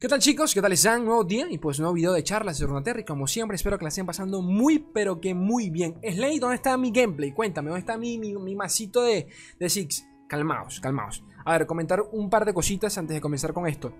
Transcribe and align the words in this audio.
¿Qué 0.00 0.08
tal 0.08 0.18
chicos? 0.18 0.54
¿Qué 0.54 0.62
tal 0.62 0.72
están? 0.72 1.04
Nuevo 1.04 1.24
día 1.24 1.46
y 1.50 1.58
pues 1.58 1.78
nuevo 1.78 1.92
video 1.92 2.14
de 2.14 2.24
charlas 2.24 2.58
de 2.58 2.64
Runeterra 2.64 3.00
y 3.00 3.04
como 3.04 3.26
siempre 3.26 3.56
espero 3.56 3.76
que 3.76 3.84
la 3.84 3.90
estén 3.90 4.06
pasando 4.06 4.40
muy 4.40 4.78
pero 4.78 5.20
que 5.20 5.34
muy 5.34 5.68
bien. 5.68 5.96
Slay, 6.02 6.38
¿dónde 6.38 6.56
está 6.56 6.78
mi 6.78 6.90
gameplay? 6.90 7.32
Cuéntame, 7.32 7.68
¿dónde 7.68 7.80
está 7.80 7.98
mi, 7.98 8.16
mi, 8.16 8.56
masito 8.56 9.02
de, 9.02 9.26
de 9.58 9.68
Six? 9.68 10.08
Calmaos, 10.26 10.80
calmaos. 10.80 11.22
A 11.44 11.52
ver, 11.52 11.66
comentar 11.66 12.00
un 12.12 12.30
par 12.30 12.46
de 12.46 12.54
cositas 12.54 12.96
antes 12.96 13.14
de 13.14 13.20
comenzar 13.20 13.52
con 13.52 13.66
esto. 13.66 13.92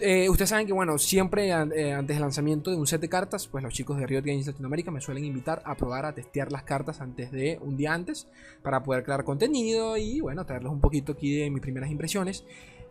Eh, 0.00 0.26
ustedes 0.30 0.48
saben 0.48 0.66
que, 0.66 0.72
bueno, 0.72 0.96
siempre 0.96 1.48
eh, 1.48 1.92
antes 1.92 2.16
del 2.16 2.22
lanzamiento 2.22 2.70
de 2.70 2.78
un 2.78 2.86
set 2.86 3.02
de 3.02 3.08
cartas, 3.10 3.46
pues 3.46 3.62
los 3.62 3.74
chicos 3.74 3.98
de 3.98 4.06
Riot 4.06 4.22
Games 4.24 4.46
Latinoamérica 4.46 4.90
me 4.90 5.02
suelen 5.02 5.24
invitar 5.26 5.62
a 5.66 5.76
probar 5.76 6.06
a 6.06 6.14
testear 6.14 6.50
las 6.50 6.62
cartas 6.62 7.02
antes 7.02 7.30
de 7.30 7.58
un 7.60 7.76
día 7.76 7.92
antes 7.92 8.26
para 8.62 8.82
poder 8.82 9.04
crear 9.04 9.22
contenido 9.22 9.98
y, 9.98 10.20
bueno, 10.20 10.46
traerles 10.46 10.72
un 10.72 10.80
poquito 10.80 11.12
aquí 11.12 11.36
de 11.36 11.50
mis 11.50 11.60
primeras 11.60 11.90
impresiones. 11.90 12.44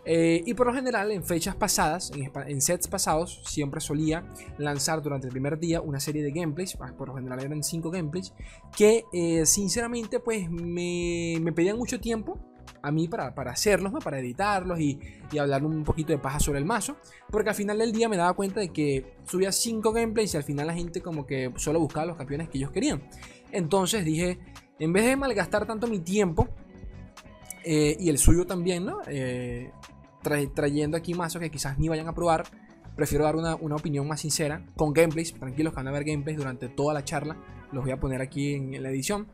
Eh, 0.06 0.44
y 0.46 0.54
por 0.54 0.68
lo 0.68 0.74
general, 0.74 1.12
en 1.12 1.24
fechas 1.24 1.56
pasadas, 1.56 2.12
en, 2.14 2.62
sets 2.62 2.88
pasados, 2.88 3.42
siempre 3.46 3.82
solía 3.82 4.24
lanzar 4.60 5.02
durante 5.02 5.28
el 5.28 5.32
primer 5.32 5.58
día 5.60 5.82
una 5.82 6.00
serie 6.00 6.24
de 6.24 6.32
gameplays, 6.32 6.78
por 6.98 7.08
lo 7.08 7.16
general 7.16 7.40
eran 7.44 7.64
5 7.64 7.90
gameplays, 7.90 8.34
que 8.78 9.06
eh, 9.12 9.46
sinceramente 9.46 10.20
pues 10.20 10.50
me, 10.50 11.42
pedían 11.56 11.78
mucho 11.78 12.00
tiempo 12.00 12.38
a 12.84 12.92
mí 12.92 13.08
para, 13.08 13.34
para 13.34 13.52
hacerlos, 13.52 13.92
para 14.04 14.20
editarlos 14.20 14.80
y, 14.80 15.00
y, 15.32 15.38
hablar 15.40 15.66
un 15.66 15.84
poquito 15.84 16.12
de 16.14 16.20
paja 16.20 16.40
sobre 16.40 16.60
el 16.60 16.66
mazo. 16.66 16.98
Porque 17.32 17.50
al 17.50 17.56
final 17.56 17.80
del 17.80 17.92
día 17.92 18.08
me 18.08 18.18
daba 18.18 18.34
cuenta 18.34 18.60
de 18.60 18.70
que 18.70 19.16
subía 19.26 19.52
5 19.52 19.92
gameplays 19.92 20.36
y 20.36 20.38
al 20.38 20.44
final 20.44 20.68
la 20.68 20.74
gente 20.76 21.02
como 21.02 21.26
que 21.26 21.52
solo 21.56 21.80
buscaba 21.80 22.06
los 22.06 22.18
campeones 22.18 22.50
que 22.50 22.60
ellos 22.60 22.70
querían. 22.70 23.02
Entonces 23.52 24.06
dije, 24.06 24.38
en 24.78 24.94
vez 24.94 25.06
de 25.06 25.16
malgastar 25.16 25.66
tanto 25.66 25.88
mi 25.88 26.00
tiempo 26.00 26.48
eh, 27.64 27.98
y 28.00 28.10
el 28.10 28.20
suyo 28.20 28.46
también, 28.46 28.86
¿no? 28.86 29.00
Trayendo 30.54 30.98
aquí 30.98 31.14
mazos 31.14 31.42
que 31.42 31.52
quizás 31.52 31.78
ni 31.78 31.90
vayan 31.90 32.08
a 32.08 32.14
probar. 32.14 32.44
Prefiero 32.96 33.26
dar 33.26 33.36
una, 33.36 33.56
opinión 33.56 34.08
más 34.08 34.22
sincera 34.22 34.66
con 34.76 34.94
gameplays. 34.94 35.34
Tranquilos 35.34 35.74
que 35.74 35.78
van 35.78 35.88
a 35.88 35.92
ver 35.92 36.04
gameplays 36.04 36.38
durante 36.38 36.70
toda 36.70 36.94
la 36.94 37.04
charla. 37.04 37.38
Los 37.72 37.84
voy 37.84 37.92
a 37.92 38.00
poner 38.00 38.22
aquí 38.22 38.54
en, 38.54 38.82
la 38.82 38.90
edición. 38.90 39.28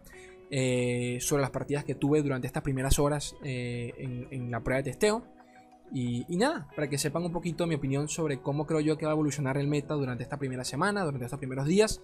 Eh, 0.53 1.19
sobre 1.21 1.41
las 1.41 1.51
partidas 1.51 1.85
que 1.85 1.95
tuve 1.95 2.21
durante 2.21 2.45
estas 2.45 2.61
primeras 2.61 2.99
horas 2.99 3.37
eh, 3.41 3.93
en, 4.31 4.51
la 4.51 4.59
prueba 4.61 4.77
de 4.81 4.91
testeo. 4.91 5.23
Y, 5.93 6.25
nada, 6.37 6.67
para 6.75 6.89
que 6.89 6.97
sepan 6.97 7.23
un 7.23 7.33
poquito 7.33 7.67
mi 7.67 7.75
opinión 7.75 8.07
sobre 8.07 8.39
cómo 8.39 8.65
creo 8.65 8.79
yo 8.79 8.97
que 8.97 9.05
va 9.05 9.11
a 9.11 9.13
evolucionar 9.13 9.57
el 9.57 9.67
meta 9.67 9.93
durante 9.93 10.23
esta 10.23 10.37
primera 10.37 10.63
semana, 10.63 11.03
durante 11.03 11.25
estos 11.25 11.39
primeros 11.39 11.65
días. 11.65 12.01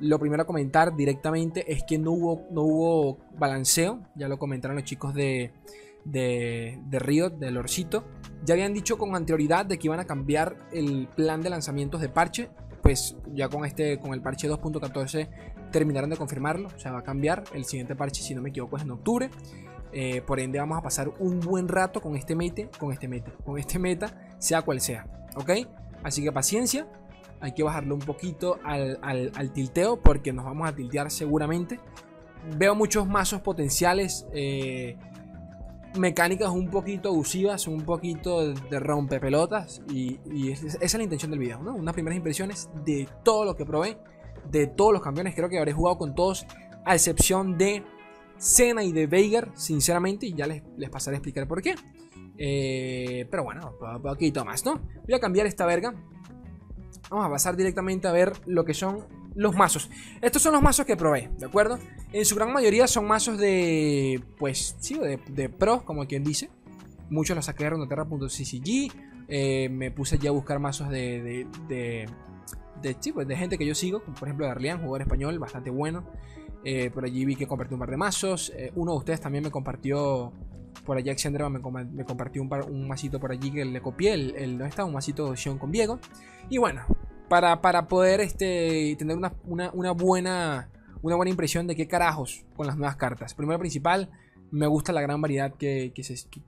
Lo 0.00 0.18
primero 0.18 0.42
a 0.42 0.46
comentar 0.46 0.96
directamente 0.96 1.70
es 1.72 1.84
que 1.84 1.98
no 1.98 2.12
hubo, 2.12 2.46
no 2.50 2.62
hubo 2.62 3.18
balanceo, 3.38 4.00
ya 4.14 4.28
lo 4.28 4.38
comentaron 4.38 4.76
los 4.76 4.84
chicos 4.84 5.14
de, 5.14 5.52
de, 6.04 6.80
de 6.86 6.98
Riot, 6.98 7.30
del 7.38 7.56
Orcito, 7.56 8.04
ya 8.44 8.54
habían 8.54 8.74
dicho 8.74 8.98
con 8.98 9.16
anterioridad 9.16 9.64
de 9.64 9.78
que 9.78 9.86
iban 9.86 10.00
a 10.00 10.04
cambiar 10.04 10.56
el 10.70 11.08
plan 11.08 11.42
de 11.42 11.50
lanzamientos 11.50 12.00
de 12.00 12.08
parche. 12.08 12.50
Pues 12.82 13.16
ya 13.32 13.48
con 13.48 13.64
este, 13.64 13.98
con 13.98 14.12
el 14.12 14.20
parche 14.20 14.50
2.14 14.50 15.28
terminaron 15.72 16.10
de 16.10 16.16
confirmarlo. 16.16 16.68
O 16.68 16.78
sea, 16.78 16.92
va 16.92 16.98
a 16.98 17.04
cambiar. 17.04 17.44
El 17.54 17.64
siguiente 17.64 17.96
parche, 17.96 18.22
si 18.22 18.34
no 18.34 18.42
me 18.42 18.50
equivoco, 18.50 18.76
es 18.76 18.82
en 18.82 18.90
octubre. 18.90 19.30
Eh, 19.92 20.20
por 20.20 20.40
ende, 20.40 20.58
vamos 20.58 20.76
a 20.76 20.82
pasar 20.82 21.10
un 21.20 21.40
buen 21.40 21.68
rato 21.68 22.02
con 22.02 22.16
este 22.16 22.34
mete, 22.34 22.68
con 22.78 22.92
este 22.92 23.08
mete, 23.08 23.32
con 23.44 23.58
este 23.58 23.78
meta, 23.78 24.36
sea 24.38 24.60
cual 24.60 24.82
sea. 24.82 25.06
¿Ok? 25.36 25.50
Así 26.02 26.22
que 26.22 26.30
paciencia. 26.30 26.86
Hay 27.40 27.52
que 27.52 27.62
bajarle 27.62 27.94
un 27.94 28.00
poquito 28.00 28.58
al, 28.62 28.98
al 29.02 29.52
tilteo 29.52 30.00
porque 30.00 30.32
nos 30.32 30.44
vamos 30.44 30.68
a 30.68 30.74
tiltear 30.74 31.10
seguramente. 31.10 31.80
Veo 32.58 32.74
muchos 32.74 33.06
mazos 33.06 33.40
potenciales. 33.40 34.26
Eh, 34.34 34.96
mecánicas 35.98 36.50
un 36.50 36.70
poquito 36.70 37.10
abusivas, 37.10 37.66
un 37.68 37.82
poquito 37.82 38.54
de 38.54 38.80
rompepelotas. 38.80 39.82
Y, 39.88 40.18
y 40.32 40.50
esa 40.52 40.78
es 40.80 40.94
la 40.94 41.02
intención 41.02 41.30
del 41.30 41.40
video. 41.40 41.60
Unas 41.60 41.94
primeras 41.94 42.16
impresiones 42.16 42.68
de 42.84 43.08
todo 43.22 43.44
lo 43.44 43.56
que 43.56 43.64
probé, 43.64 43.98
de 44.50 44.66
todos 44.66 44.92
los 44.92 45.02
campeones. 45.02 45.34
Creo 45.34 45.48
que 45.48 45.58
habré 45.58 45.72
jugado 45.72 45.98
con 45.98 46.14
todos, 46.14 46.46
a 46.84 46.94
excepción 46.94 47.56
de 47.56 47.82
Senna 48.36 48.82
y 48.82 48.92
de 48.92 49.06
Veigar, 49.06 49.50
sinceramente. 49.54 50.26
Y 50.26 50.34
ya 50.34 50.46
les, 50.46 50.62
les 50.76 50.90
pasaré 50.90 51.16
a 51.16 51.18
explicar 51.18 51.46
por 51.46 51.62
qué. 51.62 51.74
Eh, 52.36 53.26
pero 53.30 53.44
bueno, 53.44 53.74
poquito 54.02 54.44
más, 54.44 54.64
¿no? 54.64 54.80
Voy 55.06 55.14
a 55.14 55.20
cambiar 55.20 55.46
esta 55.46 55.66
verga. 55.66 55.94
Vamos 57.10 57.26
a 57.26 57.30
pasar 57.30 57.56
directamente 57.56 58.08
a 58.08 58.12
ver 58.12 58.32
lo 58.46 58.64
que 58.64 58.74
son 58.74 59.06
los 59.34 59.54
mazos. 59.54 59.90
Estos 60.22 60.42
son 60.42 60.52
los 60.52 60.62
mazos 60.62 60.86
que 60.86 60.96
probé, 60.96 61.30
¿de 61.38 61.46
acuerdo? 61.46 61.78
En 62.12 62.24
su 62.24 62.34
gran 62.34 62.52
mayoría 62.52 62.86
son 62.86 63.06
mazos 63.06 63.38
de, 63.38 64.22
pues, 64.38 64.76
sí, 64.80 64.98
de, 64.98 65.18
de 65.28 65.48
pros, 65.48 65.82
como 65.82 66.06
quien 66.06 66.24
dice. 66.24 66.50
Muchos 67.10 67.36
los 67.36 67.44
saqué 67.46 67.64
de 67.64 67.70
rondoterra.ccg. 67.70 68.92
Eh, 69.28 69.68
me 69.70 69.90
puse 69.90 70.18
ya 70.18 70.30
a 70.30 70.32
buscar 70.32 70.58
mazos 70.58 70.90
de, 70.90 71.22
de, 71.22 71.46
de, 71.68 72.08
de, 72.82 73.12
pues, 73.12 73.26
de 73.26 73.36
gente 73.36 73.58
que 73.58 73.66
yo 73.66 73.74
sigo, 73.74 74.02
como 74.02 74.16
por 74.16 74.28
ejemplo 74.28 74.46
Darlian, 74.46 74.78
jugador 74.78 75.02
español, 75.02 75.38
bastante 75.38 75.70
bueno. 75.70 76.04
Eh, 76.64 76.90
por 76.90 77.04
allí 77.04 77.24
vi 77.24 77.36
que 77.36 77.46
compartió 77.46 77.76
un 77.76 77.80
par 77.80 77.90
de 77.90 77.96
mazos. 77.96 78.52
Eh, 78.56 78.72
uno 78.74 78.92
de 78.92 78.98
ustedes 78.98 79.20
también 79.20 79.44
me 79.44 79.50
compartió. 79.50 80.32
Por 80.84 80.96
allí 80.96 81.08
Alexandra 81.08 81.48
me, 81.48 81.60
me 81.60 82.04
compartió 82.04 82.42
un, 82.42 82.48
par, 82.48 82.64
un 82.64 82.88
masito 82.88 83.20
por 83.20 83.32
allí 83.32 83.50
que 83.50 83.64
le 83.64 83.80
copié. 83.80 84.14
El, 84.14 84.58
¿no 84.58 84.64
está? 84.64 84.84
Un 84.84 84.92
masito 84.94 85.24
de 85.24 85.30
opción 85.32 85.58
con 85.58 85.70
Diego. 85.70 85.98
Y 86.48 86.58
bueno, 86.58 86.82
para, 87.28 87.88
poder 87.88 88.20
este, 88.20 88.94
tener 88.98 89.16
una, 89.16 89.30
buena, 89.92 90.70
una 91.02 91.16
buena 91.16 91.30
impresión 91.30 91.66
de 91.66 91.76
qué 91.76 91.88
carajos 91.88 92.44
con 92.56 92.66
las 92.66 92.76
nuevas 92.76 92.96
cartas. 92.96 93.34
Primero 93.34 93.58
principal, 93.58 94.10
me 94.50 94.66
gusta 94.66 94.92
la 94.92 95.00
gran 95.00 95.20
variedad 95.20 95.54
que, 95.54 95.92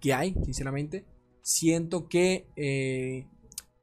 que, 0.01 0.15
hay, 0.15 0.35
sinceramente. 0.45 1.05
Siento 1.43 2.09
que, 2.09 2.49
eh, 2.57 3.27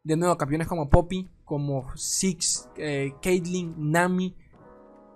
de 0.03 0.17
nuevo, 0.17 0.37
campeones 0.37 0.67
como 0.67 0.89
Poppy, 0.89 1.29
como 1.43 1.95
Six, 1.95 2.69
eh, 2.77 3.13
Caitlyn, 3.21 3.73
Nami, 3.77 4.35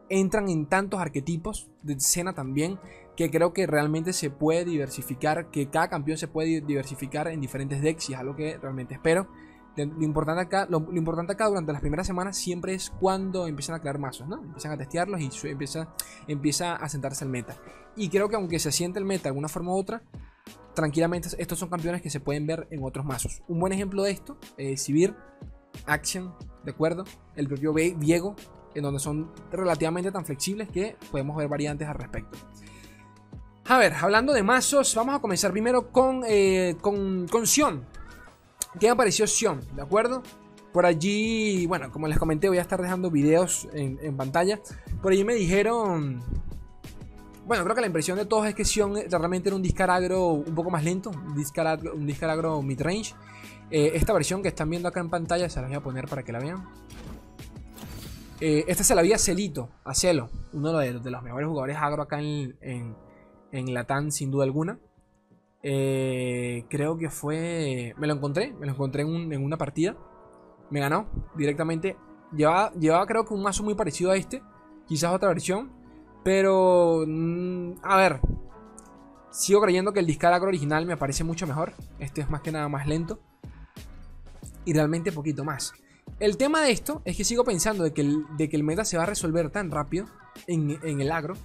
entran 0.09 0.49
en 0.49 0.67
tantos 0.67 0.99
arquetipos, 0.99 1.69
de 1.83 1.93
escena 1.93 2.33
también, 2.33 2.79
que 3.15 3.31
creo 3.31 3.53
que 3.53 3.65
realmente 3.65 4.13
se 4.13 4.29
puede 4.29 4.65
diversificar, 4.65 5.49
que 5.49 5.69
cada 5.69 5.89
campeón 5.89 6.17
se 6.17 6.27
puede 6.27 6.61
diversificar 6.61 7.27
en 7.27 7.41
diferentes 7.41 7.81
decks 7.81 8.09
y 8.09 8.13
es 8.13 8.19
algo 8.19 8.35
que 8.35 8.57
realmente 8.57 8.93
espero. 8.93 9.27
Lo 9.77 10.03
importante, 10.03 10.41
acá, 10.41 10.67
lo, 10.69 10.79
importante 10.93 11.33
acá 11.33 11.47
durante 11.47 11.71
las 11.71 11.81
primeras 11.81 12.07
semanas 12.07 12.35
siempre 12.35 12.73
es 12.73 12.89
cuando 12.99 13.45
empiezan 13.45 13.75
a 13.75 13.79
crear 13.79 13.99
mazos, 13.99 14.27
¿no? 14.27 14.37
Empiezan 14.41 14.71
a 14.71 14.77
testearlos 14.77 15.21
y 15.21 15.29
empieza, 15.47 15.93
empieza 16.27 16.75
a 16.75 16.89
sentarse 16.89 17.23
el 17.23 17.29
meta. 17.29 17.55
Y 17.95 18.09
creo 18.09 18.27
que 18.27 18.35
aunque 18.35 18.59
se 18.59 18.69
asiente 18.69 18.97
el 18.97 19.05
meta 19.05 19.23
de 19.23 19.29
alguna 19.29 19.47
forma 19.47 19.71
u 19.71 19.77
otra, 19.77 20.01
tranquilamente 20.73 21.29
estos 21.37 21.59
son 21.59 21.69
campeones 21.69 22.01
que 22.01 22.09
se 22.09 22.19
pueden 22.19 22.47
ver 22.47 22.67
en 22.71 22.83
otros 22.83 23.05
mazos. 23.05 23.43
Un 23.47 23.59
buen 23.59 23.73
ejemplo 23.73 24.03
de 24.03 24.11
esto 24.11 24.37
es 24.57 24.81
Sivir, 24.81 25.15
Action, 25.85 26.33
¿de 26.63 26.71
acuerdo? 26.71 27.03
El 27.35 27.47
propio 27.47 27.73
Diego, 27.73 28.35
en 28.73 28.83
donde 28.83 28.99
son 28.99 29.31
relativamente 29.51 30.11
tan 30.11 30.25
flexibles 30.25 30.69
que 30.69 30.95
podemos 31.11 31.37
ver 31.37 31.47
variantes 31.47 31.87
al 31.87 31.95
respecto. 31.95 32.37
A 33.65 33.77
ver, 33.77 33.93
hablando 33.93 34.33
de 34.33 34.43
mazos, 34.43 34.95
vamos 34.95 35.15
a 35.15 35.19
comenzar 35.19 35.51
primero 35.51 35.91
con, 35.91 36.23
eh, 36.25 36.77
con, 36.79 37.27
con 37.27 37.45
Sion. 37.45 37.85
¿Qué 38.79 38.89
me 38.89 38.95
pareció 38.95 39.27
Sion? 39.27 39.61
¿De 39.75 39.81
acuerdo? 39.81 40.23
Por 40.71 40.85
allí, 40.85 41.65
bueno, 41.65 41.91
como 41.91 42.07
les 42.07 42.19
comenté, 42.19 42.49
voy 42.49 42.57
a 42.57 42.61
estar 42.61 42.81
dejando 42.81 43.09
videos 43.09 43.67
en, 43.73 44.15
pantalla. 44.15 44.59
Por 45.01 45.11
allí 45.11 45.23
me 45.23 45.33
dijeron. 45.33 46.21
Bueno, 47.45 47.63
creo 47.63 47.75
que 47.75 47.81
la 47.81 47.87
impresión 47.87 48.17
de 48.17 48.25
todos 48.25 48.45
es 48.45 48.53
que 48.53 48.65
Sion 48.65 48.93
realmente 49.09 49.49
era 49.49 49.55
un 49.55 49.61
discaragro 49.61 50.27
un 50.33 50.53
poco 50.53 50.69
más 50.69 50.83
lento, 50.83 51.09
un 51.09 51.35
discaragro, 51.35 51.95
un 51.95 52.05
discaragro 52.05 52.61
mid-range. 52.61 53.15
Eh, 53.71 53.91
esta 53.95 54.13
versión 54.13 54.41
que 54.41 54.49
están 54.49 54.69
viendo 54.69 54.89
acá 54.89 54.99
en 54.99 55.09
pantalla 55.09 55.49
se 55.49 55.61
la 55.61 55.67
voy 55.67 55.75
a 55.75 55.81
poner 55.81 56.07
para 56.07 56.23
que 56.23 56.31
la 56.31 56.39
vean. 56.39 56.67
Eh, 58.39 58.65
esta 58.67 58.83
se 58.83 58.93
la 58.93 59.01
vi 59.01 59.13
a 59.13 59.17
Celito, 59.17 59.69
a 59.83 59.95
Celo, 59.95 60.29
uno 60.53 60.77
de, 60.77 60.93
los 60.93 61.23
mejores 61.23 61.47
jugadores 61.47 61.77
agro 61.77 62.03
acá 62.03 62.19
en, 62.19 62.55
en, 62.61 62.95
en 63.51 64.11
sin 64.11 64.29
duda 64.29 64.43
alguna. 64.43 64.77
Eh, 65.69 66.63
creo 66.69 66.97
que 66.97 67.09
fue. 67.09 67.93
Me 67.97 68.07
lo 68.07 68.13
encontré, 68.13 68.53
me 68.53 68.65
lo 68.65 68.71
encontré 68.71 69.01
en, 69.01 69.43
una 69.43 69.57
partida. 69.57 69.97
Me 70.69 70.79
ganó 70.79 71.09
directamente. 71.35 71.97
Llevaba, 72.31 72.71
llevaba, 72.79 73.05
creo 73.05 73.25
que 73.25 73.33
un 73.33 73.43
mazo 73.43 73.63
muy 73.63 73.75
parecido 73.75 74.11
a 74.11 74.15
este. 74.15 74.41
Quizás 74.87 75.13
otra 75.13 75.27
versión. 75.27 75.69
Pero. 76.23 77.03
Mm, 77.05 77.73
a 77.83 77.97
ver. 77.97 78.21
Sigo 79.29 79.59
creyendo 79.61 79.91
que 79.91 79.99
el 79.99 80.05
Discaragro 80.05 80.47
original 80.47 80.85
me 80.85 80.95
parece 80.95 81.25
mucho 81.25 81.45
mejor. 81.45 81.73
Este 81.99 82.21
es 82.21 82.29
más 82.29 82.39
que 82.39 82.53
nada 82.53 82.69
más 82.69 82.87
lento. 82.87 83.19
Y 84.63 84.71
realmente 84.71 85.11
poquito 85.11 85.43
más. 85.43 85.73
El 86.21 86.37
tema 86.37 86.61
de 86.61 86.71
esto 86.71 87.01
es 87.03 87.17
que 87.17 87.25
sigo 87.25 87.43
pensando 87.43 87.83
de 87.83 87.91
que 87.91 88.01
el, 88.01 88.23
de 88.37 88.47
que 88.47 88.55
el 88.55 88.63
meta 88.63 88.85
se 88.85 88.95
va 88.95 89.03
a 89.03 89.07
resolver 89.07 89.49
tan 89.49 89.69
rápido 89.69 90.05
en 90.47 91.01
el 91.01 91.11
agro 91.11 91.35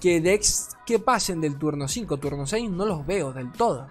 que 0.00 0.20
decks 0.20 0.76
que 0.86 0.98
pasen 0.98 1.40
del 1.40 1.58
turno 1.58 1.88
5 1.88 2.16
turno 2.18 2.46
6 2.46 2.70
no 2.70 2.86
los 2.86 3.06
veo 3.06 3.32
del 3.32 3.52
todo. 3.52 3.88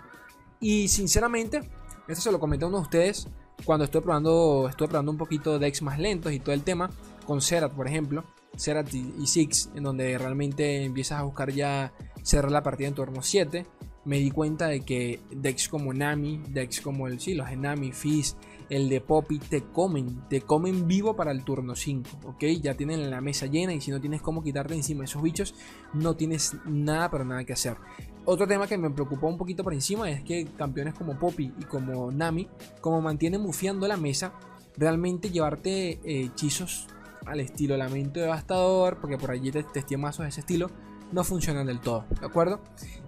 Y 0.59 0.87
sinceramente, 0.87 1.69
esto 2.07 2.21
se 2.21 2.31
lo 2.31 2.39
comenté 2.39 2.65
a 2.65 2.69
uno 2.69 2.77
de 2.77 2.83
ustedes 2.83 3.27
cuando 3.65 3.85
estuve 3.85 4.03
probando, 4.03 4.67
estuve 4.69 4.87
probando 4.87 5.11
un 5.11 5.17
poquito 5.17 5.53
de 5.53 5.59
decks 5.59 5.81
más 5.81 5.99
lentos 5.99 6.31
y 6.31 6.39
todo 6.39 6.53
el 6.53 6.63
tema, 6.63 6.89
con 7.25 7.41
Serat 7.41 7.73
por 7.73 7.87
ejemplo, 7.87 8.23
Serat 8.55 8.93
y 8.93 9.27
Six, 9.27 9.71
en 9.75 9.83
donde 9.83 10.17
realmente 10.17 10.83
empiezas 10.83 11.19
a 11.19 11.23
buscar 11.23 11.51
ya 11.51 11.93
cerrar 12.23 12.51
la 12.51 12.63
partida 12.63 12.87
en 12.87 12.95
turno 12.95 13.21
7. 13.21 13.65
me 14.05 14.19
di 14.19 14.31
cuenta 14.31 14.67
de 14.67 14.81
que 14.81 15.19
decks 15.31 15.67
como 15.67 15.93
Nami, 15.93 16.41
decks 16.49 16.81
como 16.81 17.07
el, 17.07 17.19
sí, 17.19 17.33
los 17.33 17.49
de 17.49 17.57
Nami, 17.57 17.91
Fizz, 17.91 18.35
el 18.69 18.89
de 18.89 19.01
Poppy, 19.01 19.39
te 19.39 19.63
comen, 19.63 20.27
te 20.29 20.41
comen 20.41 20.87
vivo 20.87 21.15
para 21.15 21.31
el 21.31 21.43
turno 21.43 21.75
5, 21.75 22.09
¿ok? 22.25 22.43
Ya 22.61 22.75
tienen 22.75 23.09
la 23.09 23.21
mesa 23.21 23.45
llena 23.45 23.73
y 23.73 23.81
si 23.81 23.91
no 23.91 24.01
tienes 24.01 24.21
cómo 24.21 24.43
quitarte 24.43 24.73
encima 24.73 25.05
esos 25.05 25.21
bichos, 25.21 25.55
no 25.93 26.15
tienes 26.15 26.55
nada, 26.65 27.09
pero 27.09 27.23
nada 27.23 27.43
que 27.43 27.53
hacer. 27.53 27.77
Otro 28.25 28.45
tema 28.45 28.67
que 28.67 28.77
me 28.77 28.89
preocupó 28.89 29.27
un 29.27 29.37
poquito 29.37 29.63
por 29.63 29.73
encima 29.73 30.09
es 30.11 30.21
que 30.23 30.45
campeones 30.57 30.93
como 30.93 31.17
Poppy 31.17 31.53
y 31.57 31.63
como 31.63 32.11
Nami, 32.11 32.49
como 32.81 33.01
mantienen 33.01 33.41
mufiando 33.41 33.87
la 33.87 33.95
mesa, 33.95 34.33
realmente 34.75 35.29
llevarte 35.29 35.91
eh, 35.91 35.99
hechizos 36.25 36.87
al 37.25 37.39
estilo 37.39 37.77
Lamento 37.77 38.19
Devastador, 38.19 38.99
porque 38.99 39.17
por 39.17 39.31
allí 39.31 39.51
te 39.51 39.63
testé 39.63 39.97
mazos 39.97 40.23
de 40.23 40.29
ese 40.29 40.41
estilo, 40.41 40.69
no 41.11 41.23
funcionan 41.23 41.67
del 41.67 41.79
todo, 41.79 42.05
¿de 42.19 42.25
acuerdo? 42.25 42.61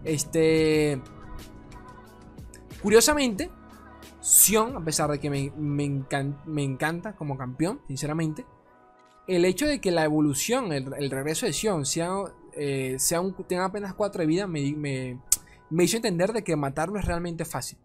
Este. 0.03 1.01
Curiosamente, 2.81 3.49
Sion, 4.21 4.75
a 4.75 4.83
pesar 4.83 5.09
de 5.09 5.19
que 5.19 5.29
me, 5.29 5.51
me, 5.57 6.63
encanta 6.63 7.15
como 7.15 7.37
campeón, 7.37 7.81
sinceramente, 7.87 8.45
el 9.27 9.45
hecho 9.45 9.65
de 9.65 9.79
que 9.79 9.91
la 9.91 10.03
evolución, 10.03 10.73
el, 10.73 11.09
regreso 11.09 11.45
de 11.45 11.53
Sion, 11.53 11.85
sea, 11.85 12.11
eh, 12.53 12.95
sea 12.99 13.21
un, 13.21 13.33
tenga 13.47 13.65
apenas 13.65 13.93
4 13.93 14.21
de 14.21 14.27
vida, 14.27 14.47
me, 14.47 14.73
me, 14.73 15.19
me 15.69 15.83
hizo 15.83 15.97
entender 15.97 16.33
de 16.33 16.43
que 16.43 16.55
matarlo 16.55 16.99
es 16.99 17.05
realmente 17.05 17.45
fácil. 17.45 17.77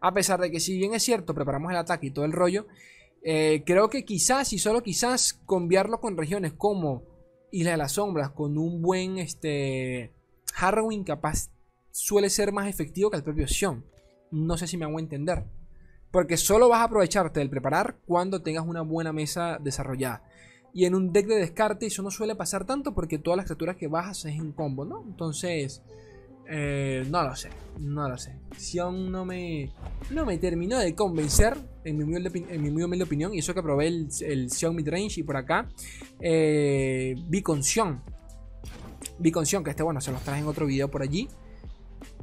A 0.00 0.12
pesar 0.14 0.40
de 0.40 0.50
que, 0.50 0.60
si 0.60 0.76
bien 0.76 0.94
es 0.94 1.02
cierto, 1.02 1.34
preparamos 1.34 1.70
el 1.70 1.78
ataque 1.78 2.08
y 2.08 2.10
todo 2.10 2.24
el 2.24 2.32
rollo, 2.32 2.66
eh, 3.22 3.62
creo 3.66 3.90
que 3.90 4.04
quizás 4.04 4.52
y 4.52 4.58
solo 4.58 4.82
quizás 4.82 5.40
cambiarlo 5.48 6.00
con 6.00 6.16
regiones 6.16 6.52
como 6.52 7.02
Isla 7.50 7.72
de 7.72 7.76
las 7.76 7.92
Sombras, 7.92 8.30
con 8.30 8.58
un 8.58 8.80
buen 8.82 9.18
este, 9.18 10.12
Harrowing 10.54 11.04
capaz 11.04 11.50
suele 11.90 12.30
ser 12.30 12.52
más 12.52 12.68
efectivo 12.68 13.10
que 13.10 13.16
el 13.16 13.24
propio 13.24 13.48
Sion. 13.48 13.84
No 14.30 14.56
sé 14.56 14.66
si 14.66 14.76
me 14.76 14.84
hago 14.84 14.98
entender. 14.98 15.44
Porque 16.10 16.36
solo 16.36 16.68
vas 16.68 16.80
a 16.80 16.84
aprovecharte 16.84 17.40
del 17.40 17.50
preparar 17.50 17.96
cuando 18.06 18.42
tengas 18.42 18.66
una 18.66 18.82
buena 18.82 19.12
mesa 19.12 19.58
desarrollada. 19.60 20.22
Y 20.72 20.84
en 20.84 20.94
un 20.94 21.12
deck 21.12 21.26
de 21.26 21.36
descarte 21.36 21.86
eso 21.86 22.02
no 22.02 22.10
suele 22.10 22.34
pasar 22.34 22.64
tanto 22.64 22.94
porque 22.94 23.18
todas 23.18 23.36
las 23.36 23.46
criaturas 23.46 23.76
que 23.76 23.88
bajas 23.88 24.24
es 24.24 24.36
en 24.36 24.52
combo, 24.52 24.84
¿no? 24.84 25.02
Entonces, 25.06 25.82
eh, 26.50 27.04
no 27.10 27.22
lo 27.22 27.36
sé, 27.36 27.50
no 27.78 28.08
lo 28.08 28.16
sé. 28.16 28.34
Sion 28.56 29.12
no 29.12 29.26
me, 29.26 29.70
no 30.10 30.24
me 30.24 30.38
terminó 30.38 30.78
de 30.78 30.94
convencer, 30.94 31.56
en 31.84 31.98
mi, 31.98 32.04
muy 32.04 32.82
humilde, 32.82 33.04
opinión. 33.04 33.34
Y 33.34 33.38
eso 33.38 33.54
que 33.54 33.62
probé 33.62 33.88
el, 33.88 34.08
el 34.22 34.48
Midrange 34.72 35.20
y 35.20 35.22
por 35.22 35.36
acá 35.36 35.68
eh, 36.20 37.14
vi 37.26 37.42
con 37.42 37.62
Sion. 37.62 38.02
Vi 39.18 39.30
con 39.30 39.44
Sion, 39.44 39.62
que 39.62 39.70
este, 39.70 39.82
bueno, 39.82 40.00
se 40.00 40.10
los 40.10 40.22
traje 40.22 40.40
en 40.40 40.46
otro 40.46 40.64
video 40.64 40.90
por 40.90 41.02
allí. 41.02 41.28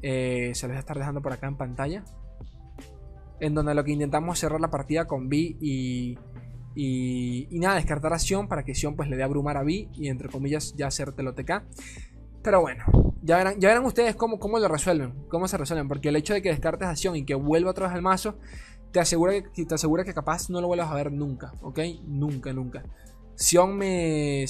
Eh, 0.02 0.52
se 0.56 0.66
los 0.66 0.72
voy 0.72 0.78
a 0.78 0.80
estar 0.80 0.98
dejando 0.98 1.22
por 1.22 1.32
acá 1.32 1.48
en 1.48 1.58
pantalla. 1.58 2.04
En 3.40 3.54
donde 3.54 3.76
lo 3.76 3.84
que 3.84 3.92
intentamos 3.92 4.40
cerrar 4.40 4.62
la 4.62 4.70
partida 4.70 5.06
con 5.06 5.30
B 5.30 5.58
y, 5.60 6.18
y, 6.76 7.48
y 7.50 7.60
nada, 7.60 7.76
descartar 7.76 8.14
a 8.14 8.20
Sion 8.20 8.48
para 8.48 8.64
que 8.64 8.76
Sion 8.76 8.96
pues 8.96 9.10
le 9.10 9.18
dé 9.18 9.24
a 9.24 9.26
abrumar 9.26 9.58
a 9.58 9.64
B 9.64 9.90
y 9.94 10.08
entre 10.08 10.30
comillas 10.30 10.74
ya 10.76 10.88
hacértelo 10.88 11.34
TK. 11.34 11.64
Pero 12.42 12.62
bueno, 12.62 12.84
ya 13.24 13.38
verán, 13.38 13.60
ya 13.60 13.70
verán 13.70 13.86
ustedes 13.86 14.16
cómo, 14.16 14.38
cómo 14.38 14.60
lo 14.60 14.68
resuelven, 14.68 15.16
cómo 15.30 15.48
se 15.48 15.58
resuelven, 15.58 15.88
porque 15.88 16.10
el 16.10 16.16
hecho 16.16 16.36
de 16.36 16.44
que 16.44 16.50
descartes 16.50 16.88
acción 16.88 17.16
y 17.16 17.26
que 17.26 17.34
vuelva 17.34 17.72
otra 17.72 17.88
vez 17.88 17.96
al 17.96 18.04
mazo, 18.04 18.38
te 18.92 19.00
asegura, 19.00 19.34
que, 19.52 19.66
te 19.66 19.74
asegura 19.74 20.04
que 20.04 20.14
capaz 20.14 20.50
no 20.52 20.62
lo 20.62 20.68
vuelvas 20.68 20.92
a 20.92 20.94
ver 20.94 21.12
nunca, 21.12 21.54
¿ok? 21.64 21.80
Nunca, 22.06 22.54
nunca. 22.54 22.84
Sion 23.34 23.76
me, 23.76 24.46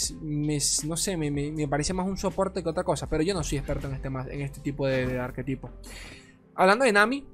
no 0.85 0.97
sé, 0.97 1.15
me, 1.15 1.67
parece 1.69 1.93
más 1.93 2.05
un 2.05 2.17
soporte 2.17 2.61
que 2.61 2.67
otra 2.67 2.83
cosa, 2.83 3.07
pero 3.07 3.23
yo 3.23 3.33
no 3.33 3.43
soy 3.43 3.59
experto 3.59 3.87
en 3.87 3.93
este, 3.93 4.07
en 4.07 4.41
este 4.41 4.59
tipo 4.59 4.85
de, 4.85 5.17
arquetipo. 5.17 5.71
Hablando 6.53 6.83
de 6.83 6.91
Nami, 6.91 7.25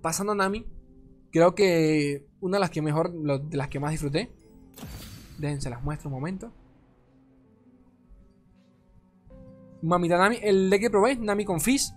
pasando 0.00 0.32
a 0.32 0.36
Nami, 0.36 0.66
creo 1.30 1.54
que 1.54 2.26
una 2.40 2.56
de 2.56 2.60
las 2.60 2.70
que 2.70 2.82
mejor, 2.82 3.12
de 3.12 3.56
las 3.56 3.68
que 3.68 3.80
más 3.80 3.90
disfruté, 3.90 4.32
déjense 5.38 5.70
las 5.70 5.82
muestro 5.82 6.08
un 6.08 6.14
momento. 6.14 6.52
Mamita 9.82 10.16
Nami, 10.16 10.38
el 10.42 10.70
deck 10.70 10.82
que 10.82 10.90
probé, 10.90 11.16
Nami 11.16 11.44
con 11.44 11.60
Fizz, 11.60 11.94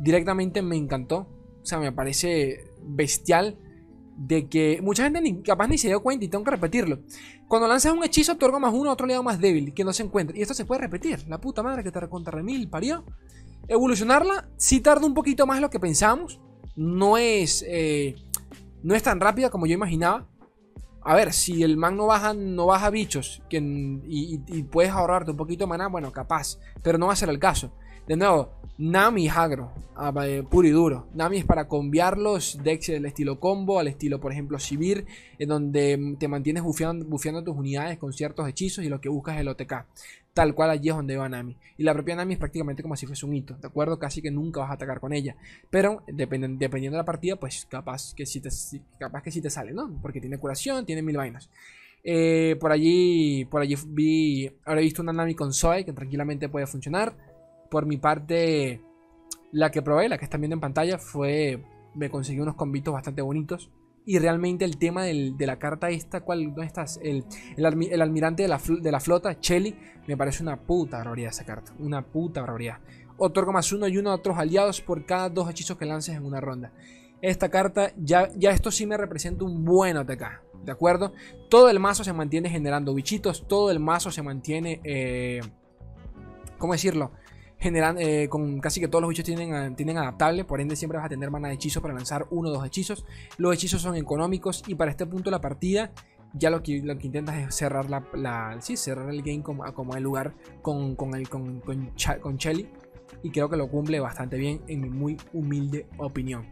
directamente 0.00 0.62
me 0.62 0.76
encantó. 0.76 1.28
O 1.62 1.66
sea, 1.66 1.78
me 1.78 1.92
parece 1.92 2.72
bestial 2.82 3.58
de 4.16 4.48
que 4.48 4.80
mucha 4.82 5.04
gente 5.04 5.20
ni, 5.20 5.42
capaz 5.42 5.68
ni 5.68 5.78
se 5.78 5.88
dio 5.88 6.02
cuenta 6.02 6.24
y 6.24 6.28
tengo 6.28 6.44
que 6.44 6.50
repetirlo. 6.50 7.00
Cuando 7.46 7.68
lanzas 7.68 7.92
un 7.92 8.02
hechizo, 8.02 8.32
otorga 8.32 8.58
más 8.58 8.74
uno, 8.74 8.90
otro 8.90 9.06
le 9.06 9.14
da 9.14 9.22
más 9.22 9.38
débil, 9.38 9.74
que 9.74 9.84
no 9.84 9.92
se 9.92 10.02
encuentra. 10.02 10.36
Y 10.36 10.42
esto 10.42 10.54
se 10.54 10.64
puede 10.64 10.80
repetir. 10.80 11.28
La 11.28 11.40
puta 11.40 11.62
madre 11.62 11.84
que 11.84 11.92
te 11.92 12.00
recontra 12.00 12.32
remil 12.32 12.68
parió. 12.68 13.04
Evolucionarla 13.68 14.48
sí 14.56 14.80
tarda 14.80 15.06
un 15.06 15.14
poquito 15.14 15.46
más 15.46 15.58
de 15.58 15.60
lo 15.62 15.70
que 15.70 15.78
pensamos. 15.78 16.40
No 16.78 17.18
es, 17.18 17.64
eh, 17.66 18.14
no 18.84 18.94
es 18.94 19.02
tan 19.02 19.18
rápida 19.18 19.50
como 19.50 19.66
yo 19.66 19.74
imaginaba. 19.74 20.28
A 21.02 21.16
ver, 21.16 21.32
si 21.32 21.64
el 21.64 21.76
man 21.76 21.96
no 21.96 22.06
baja, 22.06 22.34
no 22.34 22.66
baja 22.66 22.88
bichos 22.90 23.42
y, 23.50 24.38
puedes 24.70 24.92
ahorrarte 24.92 25.32
un 25.32 25.36
poquito 25.36 25.64
de 25.64 25.68
maná, 25.70 25.88
bueno, 25.88 26.12
capaz. 26.12 26.58
Pero 26.82 26.96
no 26.96 27.08
va 27.08 27.14
a 27.14 27.16
ser 27.16 27.30
el 27.30 27.40
caso. 27.40 27.72
De 28.08 28.16
nuevo, 28.16 28.48
Nami 28.78 29.26
es 29.26 29.36
agro, 29.36 29.70
ah, 29.94 30.14
puro 30.48 30.66
y 30.66 30.70
duro. 30.70 31.08
Nami 31.12 31.36
es 31.36 31.44
para 31.44 31.68
cambiarlos 31.68 32.58
decks 32.64 32.86
del 32.86 33.04
estilo 33.04 33.38
combo, 33.38 33.78
al 33.78 33.86
estilo, 33.86 34.18
por 34.18 34.32
ejemplo, 34.32 34.58
Sivir, 34.58 35.04
en 35.38 35.50
donde 35.50 36.16
te 36.18 36.26
mantienes 36.26 36.62
bufeando, 36.62 37.04
tus 37.44 37.54
unidades 37.54 37.98
con 37.98 38.14
ciertos 38.14 38.48
hechizos 38.48 38.82
y 38.82 38.88
lo 38.88 39.02
que 39.02 39.10
buscas 39.10 39.34
es 39.34 39.42
el 39.42 39.48
OTK. 39.48 39.84
Tal 40.32 40.54
cual 40.54 40.70
allí 40.70 40.88
es 40.88 40.96
donde 40.96 41.18
va 41.18 41.28
Nami. 41.28 41.58
Y 41.76 41.82
la 41.82 41.92
propia 41.92 42.16
Nami 42.16 42.32
es 42.32 42.38
prácticamente 42.38 42.82
como 42.82 42.96
si 42.96 43.04
fuese 43.04 43.26
un 43.26 43.34
hito, 43.34 43.58
¿de 43.60 43.66
acuerdo? 43.66 43.98
Casi 43.98 44.22
que 44.22 44.30
nunca 44.30 44.60
vas 44.60 44.70
a 44.70 44.74
atacar 44.74 45.00
con 45.00 45.12
ella. 45.12 45.36
Pero 45.68 46.02
dependiendo 46.06 46.56
de 46.58 46.96
la 46.96 47.04
partida, 47.04 47.36
pues 47.36 47.66
capaz 47.68 48.14
que 48.14 48.24
sí 48.24 48.40
te, 48.40 48.48
capaz 48.98 49.22
que 49.22 49.30
sí 49.30 49.42
te 49.42 49.50
sale, 49.50 49.74
¿no? 49.74 49.98
Porque 50.00 50.18
tiene 50.18 50.38
curación, 50.38 50.86
tiene 50.86 51.02
mil 51.02 51.18
vainas. 51.18 51.50
Eh, 52.04 52.56
por 52.58 52.72
allí, 52.72 53.44
por 53.46 53.60
allí 53.60 53.74
vi, 53.88 54.50
ahora 54.64 54.80
he 54.80 54.84
visto 54.84 55.02
una 55.02 55.12
Nami 55.12 55.34
con 55.34 55.52
Zoe 55.52 55.84
que 55.84 55.92
tranquilamente 55.92 56.48
puede 56.48 56.66
funcionar. 56.66 57.14
Por 57.70 57.86
mi 57.86 57.96
parte, 57.96 58.82
la 59.52 59.70
que 59.70 59.82
probé, 59.82 60.08
la 60.08 60.18
que 60.18 60.24
están 60.24 60.40
viendo 60.40 60.54
en 60.54 60.60
pantalla, 60.60 60.98
fue, 60.98 61.62
me 61.94 62.10
conseguí 62.10 62.40
unos 62.40 62.54
convitos 62.54 62.94
bastante 62.94 63.22
bonitos. 63.22 63.70
Y 64.04 64.18
realmente 64.18 64.64
el 64.64 64.78
tema 64.78 65.02
de 65.04 65.34
la 65.38 65.58
carta 65.58 65.90
esta, 65.90 66.22
¿cuál, 66.22 66.46
¿dónde 66.46 66.64
estás? 66.64 66.98
El, 67.02 67.26
almirante 68.00 68.42
de 68.42 68.48
la, 68.48 68.58
de 68.80 68.90
la, 68.90 69.00
flota, 69.00 69.38
Chelly, 69.38 69.76
me 70.06 70.16
parece 70.16 70.42
una 70.42 70.56
puta 70.56 70.96
barbaridad 70.96 71.30
esa 71.30 71.44
carta. 71.44 71.74
Una 71.78 72.00
puta 72.00 72.40
barbaridad. 72.40 72.78
Otorga 73.18 73.52
más 73.52 73.70
uno 73.70 73.86
y 73.86 73.98
uno 73.98 74.10
a 74.10 74.14
otros 74.14 74.38
aliados 74.38 74.80
por 74.80 75.04
cada 75.04 75.28
dos 75.28 75.50
hechizos 75.50 75.76
que 75.76 75.84
lances 75.84 76.16
en 76.16 76.24
una 76.24 76.40
ronda. 76.40 76.72
Esta 77.20 77.50
carta, 77.50 77.92
ya, 77.98 78.30
ya 78.34 78.52
esto 78.52 78.70
sí 78.70 78.86
me 78.86 78.96
representa 78.96 79.44
un 79.44 79.64
buen 79.64 79.98
ATK. 79.98 80.22
¿De 80.64 80.72
acuerdo? 80.72 81.12
Todo 81.50 81.68
el 81.68 81.78
mazo 81.78 82.02
se 82.02 82.12
mantiene 82.14 82.48
generando 82.48 82.94
bichitos. 82.94 83.46
Todo 83.46 83.70
el 83.70 83.78
mazo 83.78 84.10
se 84.10 84.22
mantiene... 84.22 84.80
Eh, 84.84 85.40
¿Cómo 86.56 86.72
decirlo? 86.72 87.12
Generan, 87.58 87.96
eh, 87.98 88.28
con 88.28 88.60
casi 88.60 88.80
que 88.80 88.88
todos 88.88 89.02
los 89.02 89.08
bichos 89.08 89.24
tienen, 89.24 89.74
tienen 89.74 89.98
adaptable, 89.98 90.44
por 90.44 90.60
ende 90.60 90.76
siempre 90.76 90.98
vas 90.98 91.06
a 91.06 91.08
tener 91.08 91.30
mana 91.30 91.48
de 91.48 91.54
hechizo 91.54 91.82
para 91.82 91.94
lanzar 91.94 92.26
uno 92.30 92.48
o 92.48 92.52
dos 92.52 92.66
hechizos. 92.66 93.04
Los 93.36 93.54
hechizos 93.54 93.82
son 93.82 93.96
económicos 93.96 94.62
y 94.66 94.74
para 94.74 94.90
este 94.90 95.06
punto 95.06 95.30
de 95.30 95.32
la 95.32 95.40
partida 95.40 95.92
ya 96.34 96.50
lo 96.50 96.62
que, 96.62 96.80
lo 96.82 96.96
que 96.98 97.06
intentas 97.06 97.36
es 97.36 97.54
cerrar 97.54 97.88
la, 97.90 98.56
sí, 98.60 98.76
cerrar 98.76 99.10
el 99.10 99.22
game 99.22 99.42
como, 99.42 99.64
como 99.72 99.96
el 99.96 100.02
lugar 100.02 100.34
con, 100.62 100.94
con, 100.94 101.14
el, 101.14 101.28
con, 101.28 101.60
con, 101.60 102.36
Shelly. 102.36 102.68
Y 103.22 103.30
creo 103.30 103.48
que 103.48 103.56
lo 103.56 103.68
cumple 103.68 104.00
bastante 104.00 104.36
bien 104.36 104.60
en 104.68 104.82
mi 104.82 104.90
muy 104.90 105.16
humilde 105.32 105.86
opinión. 105.96 106.46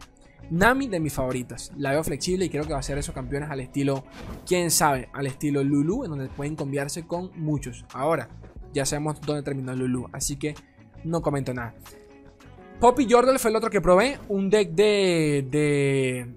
Nami 0.49 0.87
de 0.87 0.99
mis 0.99 1.13
favoritas. 1.13 1.71
La 1.77 1.91
veo 1.91 2.03
flexible 2.03 2.45
y 2.45 2.49
creo 2.49 2.65
que 2.65 2.73
va 2.73 2.79
a 2.79 2.83
ser 2.83 2.97
esos 2.97 3.13
campeones 3.13 3.49
al 3.49 3.59
estilo, 3.59 4.03
quién 4.45 4.71
sabe, 4.71 5.09
al 5.13 5.27
estilo 5.27 5.63
Lulu, 5.63 6.03
en 6.03 6.09
donde 6.09 6.27
pueden 6.27 6.55
cambiarse 6.55 7.05
con 7.05 7.31
muchos. 7.35 7.85
Ahora, 7.93 8.29
ya 8.73 8.85
sabemos 8.85 9.21
dónde 9.21 9.43
terminó 9.43 9.75
Lulu, 9.75 10.09
así 10.11 10.37
que 10.37 10.55
no 11.07 11.21
comento 11.21 11.53
nada. 11.53 11.73
Poppy 12.79 13.07
Jordal 13.09 13.39
fue 13.39 13.49
el 13.49 13.57
otro 13.57 13.69
que 13.69 13.81
probé. 13.81 14.19
Un 14.29 14.49
deck 14.49 14.71
de. 14.71 15.45
¿De, 15.49 16.27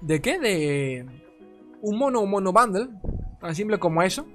¿de 0.00 0.20
qué? 0.20 0.38
De. 0.38 1.06
Un 1.80 1.98
mono, 1.98 2.26
mono 2.26 2.52
bundle. 2.52 2.88
Tan 3.40 3.54
simple 3.54 3.78
como 3.78 4.02
eso. 4.02 4.26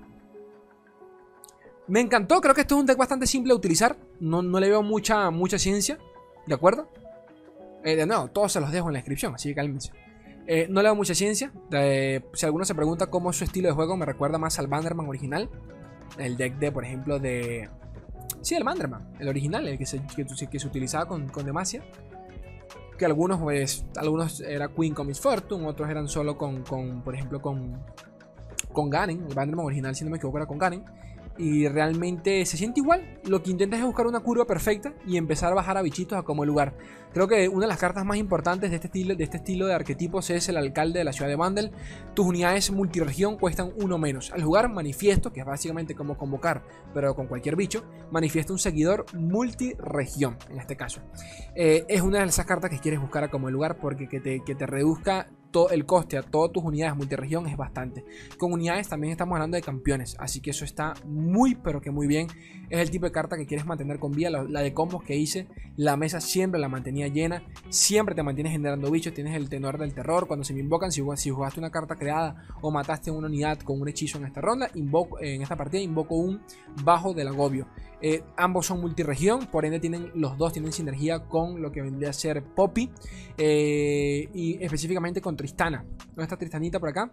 Me 1.88 2.00
encantó. 2.00 2.42
Creo 2.42 2.56
que 2.56 2.62
esto 2.62 2.76
es 2.76 2.82
un 2.82 2.88
deck 2.88 2.98
bastante 2.98 3.28
simple 3.28 3.52
de 3.52 3.58
utilizar. 3.58 3.96
No, 4.20 4.42
le 4.42 4.70
veo 4.70 4.82
mucha, 4.82 5.30
mucha 5.30 5.60
ciencia. 5.60 6.00
¿De 6.48 6.56
acuerdo? 6.56 6.90
Eh, 7.84 7.96
de 7.96 8.08
nuevo, 8.08 8.28
todos 8.30 8.52
se 8.52 8.60
los 8.60 8.72
dejo 8.72 8.88
en 8.88 8.94
la 8.94 9.00
descripción. 9.00 9.36
Así 9.36 9.50
que 9.50 9.56
cálmense. 9.56 9.92
Eh, 10.48 10.68
no 10.70 10.82
le 10.82 10.88
veo 10.88 10.96
mucha 10.96 11.14
ciencia. 11.14 11.52
si 12.34 12.46
alguno 12.46 12.66
se 12.66 12.74
pregunta 12.74 13.08
cómo 13.08 13.30
es 13.30 13.36
su 13.36 13.44
estilo 13.44 13.68
de 13.68 13.76
juego, 13.76 13.98
me 13.98 14.06
recuerda 14.08 14.40
más 14.40 14.58
al 14.58 14.66
Banderman 14.66 15.08
original. 15.08 15.48
El 16.18 16.38
deck 16.38 16.58
de, 16.58 16.72
por 16.72 16.86
ejemplo, 16.86 17.20
de 17.20 17.70
Sí, 18.46 18.54
el 18.54 18.64
Manderman, 18.64 19.16
el 19.18 19.28
original, 19.28 19.68
el 19.68 19.76
que 19.76 19.88
se, 19.88 20.00
que, 20.06 20.60
se 20.60 20.68
utilizaba 20.68 21.08
con, 21.08 21.30
con, 21.30 21.48
Demacia. 21.48 21.84
Que 22.96 23.06
algunos, 23.06 23.42
pues, 23.42 23.88
algunos 23.96 24.40
era 24.40 24.68
Queen 24.68 24.94
con 24.94 25.08
Miss 25.08 25.20
Fortune, 25.20 25.66
otros 25.66 25.90
eran 25.90 26.08
solo 26.08 26.38
con, 26.38 26.62
con 26.62 27.02
por 27.02 27.16
ejemplo, 27.16 27.42
con, 27.42 27.84
con 28.72 28.92
Ganen. 28.92 29.26
El 29.28 29.36
Manderman 29.36 29.66
original, 29.66 29.96
si 29.96 30.04
no 30.04 30.12
me 30.12 30.18
equivoco, 30.18 30.38
era 30.38 30.46
con 30.46 30.60
Ganen. 30.60 30.86
Y 31.38 31.68
realmente 31.68 32.46
se 32.46 32.58
siente 32.58 32.80
igual. 32.80 33.20
Lo 33.26 33.44
que 33.44 33.52
intentas 33.52 33.80
es 33.80 33.86
buscar 33.86 34.08
una 34.08 34.22
curva 34.22 34.46
perfecta 34.46 34.94
y 35.06 35.18
empezar 35.18 35.52
a 35.52 35.56
bajar 35.56 35.78
a 35.78 35.82
bichitos 35.82 36.18
a 36.18 36.24
como 36.24 36.46
lugar. 36.46 36.76
Creo 37.14 37.28
que 37.28 37.48
una 37.48 37.62
de 37.62 37.68
las 37.70 37.78
cartas 37.78 38.04
más 38.06 38.18
importantes 38.18 38.70
de 38.70 38.76
este 38.76 38.88
estilo 38.88 39.16
de, 39.16 39.24
este 39.24 39.38
estilo 39.38 39.68
de 39.68 39.74
arquetipos 39.74 40.30
es 40.30 40.50
el 40.50 40.58
alcalde 40.58 41.00
de 41.00 41.06
la 41.06 41.14
ciudad 41.14 41.30
de 41.30 41.36
Vandal. 41.36 41.72
Tus 42.14 42.26
unidades 42.26 42.72
multiregión 42.72 43.38
cuestan 43.38 43.72
uno 43.82 43.98
menos. 43.98 44.32
Al 44.32 44.44
jugar 44.44 44.70
manifiesto, 44.70 45.32
que 45.32 45.40
es 45.40 45.46
básicamente 45.46 45.96
como 45.96 46.18
convocar, 46.18 46.64
pero 46.94 47.16
con 47.16 47.28
cualquier 47.28 47.56
bicho, 47.56 47.86
manifiesta 48.12 48.52
un 48.52 48.60
seguidor 48.60 49.06
multiregión, 49.14 50.38
en 50.50 50.60
este 50.60 50.76
caso. 50.76 51.02
Eh, 51.56 51.86
es 51.88 52.02
una 52.02 52.20
de 52.20 52.26
esas 52.26 52.46
cartas 52.46 52.70
que 52.70 52.80
quieres 52.80 53.00
buscar 53.00 53.24
a 53.24 53.30
como 53.30 53.50
lugar 53.50 53.78
porque 53.78 54.08
que 54.10 54.20
te, 54.20 54.42
que 54.46 54.56
te 54.56 54.66
reduzca 54.66 55.28
el 55.72 55.86
coste 55.86 56.18
a 56.18 56.22
todas 56.22 56.52
tus 56.52 56.64
unidades 56.64 56.96
multiregión 56.96 57.48
es 57.48 57.56
bastante. 57.56 58.04
Con 58.38 58.52
unidades 58.52 58.90
también 58.90 59.12
estamos 59.12 59.36
hablando 59.36 59.56
de 59.56 59.62
campeones, 59.62 60.18
así 60.20 60.42
que 60.42 60.52
eso 60.52 60.66
está 60.66 60.94
muy 61.06 61.56
pero 61.56 61.82
que 61.82 61.92
muy 61.92 62.08
bien. 62.08 62.28
Es 62.70 62.80
el 62.80 62.92
tipo 62.92 63.06
de 63.06 63.12
carta 63.12 63.38
que 63.38 63.46
quieres 63.46 63.66
mantener 63.66 64.00
con 64.00 64.12
vida. 64.12 64.30
La, 64.30 64.62
de 64.62 64.74
combos 64.74 65.04
que 65.04 65.16
hice, 65.16 65.48
la 65.78 65.96
mesa 65.98 66.20
siempre 66.20 66.60
la 66.60 66.68
mantenía 66.68 67.08
llena, 67.08 67.44
siempre 67.70 68.16
te 68.16 68.24
mantienes 68.24 68.52
generando 68.52 68.92
bichos, 68.92 69.14
tienes 69.14 69.36
el 69.36 69.50
tenor 69.50 69.78
del 69.78 69.94
terror. 69.94 70.28
Cuando 70.28 70.44
se 70.44 70.54
me 70.54 70.60
invocan, 70.60 70.92
si, 70.92 71.02
jugaste 71.02 71.60
una 71.60 71.70
carta 71.70 71.96
creada 71.96 72.48
o 72.62 72.72
mataste 72.72 73.12
una 73.12 73.28
unidad 73.28 73.60
con 73.60 73.80
un 73.80 73.88
hechizo 73.88 74.18
en 74.18 74.26
esta 74.26 74.42
ronda, 74.42 74.70
invoco, 74.74 75.20
en 75.22 75.42
esta 75.42 75.56
partida 75.56 75.82
invoco 75.82 76.16
un 76.16 76.42
bajo 76.84 77.14
del 77.14 77.28
agobio. 77.28 77.68
Eh, 78.02 78.24
ambos 78.36 78.68
son 78.68 78.82
multiregión, 78.82 79.48
por 79.48 79.66
ende 79.66 79.80
tienen, 79.80 80.12
los 80.16 80.38
dos 80.38 80.54
tienen 80.54 80.72
sinergia 80.72 81.20
con 81.20 81.62
lo 81.62 81.72
que 81.72 81.82
vendría 81.82 82.10
a 82.10 82.14
ser 82.14 82.44
Poppy 82.44 82.92
eh, 83.38 84.30
y 84.34 84.62
específicamente 84.64 85.22
con 85.22 85.36
Tristana. 85.46 85.86
¿Dónde 86.08 86.24
está 86.24 86.38
Tristanita 86.38 86.80
por 86.80 86.90
acá? 86.90 87.12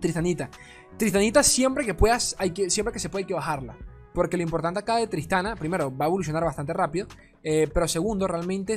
Tristanita. 0.00 0.50
Tristanita 0.98 1.42
siempre 1.42 1.86
que 1.86 1.94
puedas, 1.94 2.36
hay 2.38 2.50
que, 2.50 2.68
siempre 2.68 2.92
que 2.92 2.98
se 2.98 3.08
puede 3.08 3.22
hay 3.22 3.26
que 3.26 3.32
bajarla. 3.32 3.74
Porque 4.12 4.36
lo 4.36 4.42
importante 4.42 4.80
acá 4.80 4.96
de 4.96 5.06
Tristana, 5.06 5.56
primero, 5.56 5.96
va 5.96 6.04
a 6.04 6.08
evolucionar 6.08 6.44
bastante 6.44 6.74
rápido. 6.74 7.06
Eh, 7.42 7.70
pero 7.72 7.88
segundo, 7.88 8.28
realmente 8.28 8.76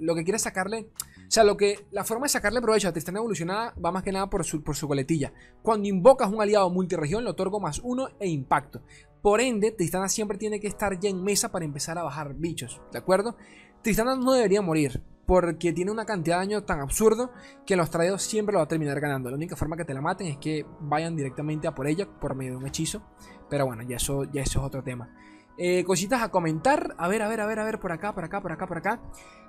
lo 0.00 0.14
que 0.14 0.24
quieres 0.24 0.40
sacarle. 0.40 0.88
O 1.18 1.30
sea, 1.30 1.44
lo 1.44 1.58
que, 1.58 1.86
la 1.90 2.04
forma 2.04 2.24
de 2.24 2.30
sacarle 2.30 2.62
provecho 2.62 2.88
a 2.88 2.92
Tristana 2.92 3.18
evolucionada 3.18 3.74
va 3.84 3.92
más 3.92 4.02
que 4.02 4.12
nada 4.12 4.30
por 4.30 4.46
su, 4.46 4.64
por 4.64 4.76
su 4.76 4.88
coletilla. 4.88 5.34
Cuando 5.60 5.86
invocas 5.86 6.30
un 6.30 6.40
aliado 6.40 6.70
multiregión, 6.70 7.24
le 7.24 7.30
otorgo 7.30 7.60
más 7.60 7.80
uno 7.84 8.08
e 8.18 8.28
impacto. 8.28 8.80
Por 9.20 9.42
ende, 9.42 9.72
Tristana 9.72 10.08
siempre 10.08 10.38
tiene 10.38 10.58
que 10.58 10.68
estar 10.68 10.98
ya 10.98 11.10
en 11.10 11.22
mesa 11.22 11.52
para 11.52 11.66
empezar 11.66 11.98
a 11.98 12.02
bajar 12.02 12.32
bichos, 12.34 12.80
¿de 12.92 12.98
acuerdo? 12.98 13.36
Tristana 13.82 14.16
no 14.16 14.32
debería 14.32 14.62
morir, 14.62 15.02
porque 15.30 15.72
tiene 15.72 15.92
una 15.92 16.04
cantidad 16.04 16.40
de 16.40 16.46
daño 16.46 16.64
tan 16.64 16.80
absurdo 16.80 17.30
que 17.64 17.76
los 17.76 17.88
traídos 17.88 18.20
siempre 18.20 18.52
lo 18.52 18.58
va 18.58 18.64
a 18.64 18.66
terminar 18.66 18.98
ganando. 18.98 19.30
La 19.30 19.36
única 19.36 19.54
forma 19.54 19.76
que 19.76 19.84
te 19.84 19.94
la 19.94 20.00
maten 20.00 20.26
es 20.26 20.38
que 20.38 20.66
vayan 20.80 21.14
directamente 21.14 21.68
a 21.68 21.72
por 21.72 21.86
ella 21.86 22.04
por 22.04 22.34
medio 22.34 22.50
de 22.50 22.56
un 22.56 22.66
hechizo. 22.66 23.00
Pero 23.48 23.64
bueno, 23.64 23.84
ya 23.84 23.94
eso, 23.94 24.24
ya 24.24 24.42
eso 24.42 24.58
es 24.58 24.66
otro 24.66 24.82
tema. 24.82 25.14
Eh, 25.56 25.84
cositas 25.84 26.20
a 26.20 26.32
comentar. 26.32 26.96
A 26.98 27.06
ver, 27.06 27.22
a 27.22 27.28
ver, 27.28 27.42
a 27.42 27.46
ver, 27.46 27.60
a 27.60 27.64
ver, 27.64 27.78
por 27.78 27.92
acá, 27.92 28.12
por 28.12 28.24
acá, 28.24 28.40
por 28.40 28.50
acá, 28.50 28.66
por 28.66 28.78
acá. 28.78 29.00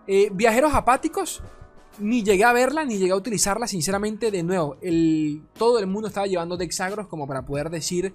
Eh, 0.05 0.29
viajeros 0.31 0.75
apáticos. 0.75 1.41
Ni 1.97 2.21
llegué 2.21 2.43
a 2.43 2.53
verla, 2.53 2.85
ni 2.85 2.99
llegué 2.99 3.13
a 3.13 3.15
utilizarla. 3.15 3.65
Sinceramente, 3.65 4.29
de 4.29 4.43
nuevo, 4.43 4.77
todo 5.57 5.79
el 5.79 5.87
mundo 5.87 6.09
estaba 6.09 6.27
llevando 6.27 6.57
Dexagros 6.57 7.07
como 7.07 7.25
para 7.25 7.43
poder 7.43 7.71
decir 7.71 8.13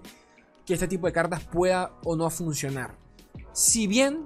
que 0.64 0.74
este 0.74 0.86
tipo 0.86 1.08
de 1.08 1.12
cartas 1.12 1.42
pueda 1.42 1.90
o 2.04 2.14
no 2.14 2.30
funcionar. 2.30 2.94
Si 3.52 3.88
bien 3.88 4.20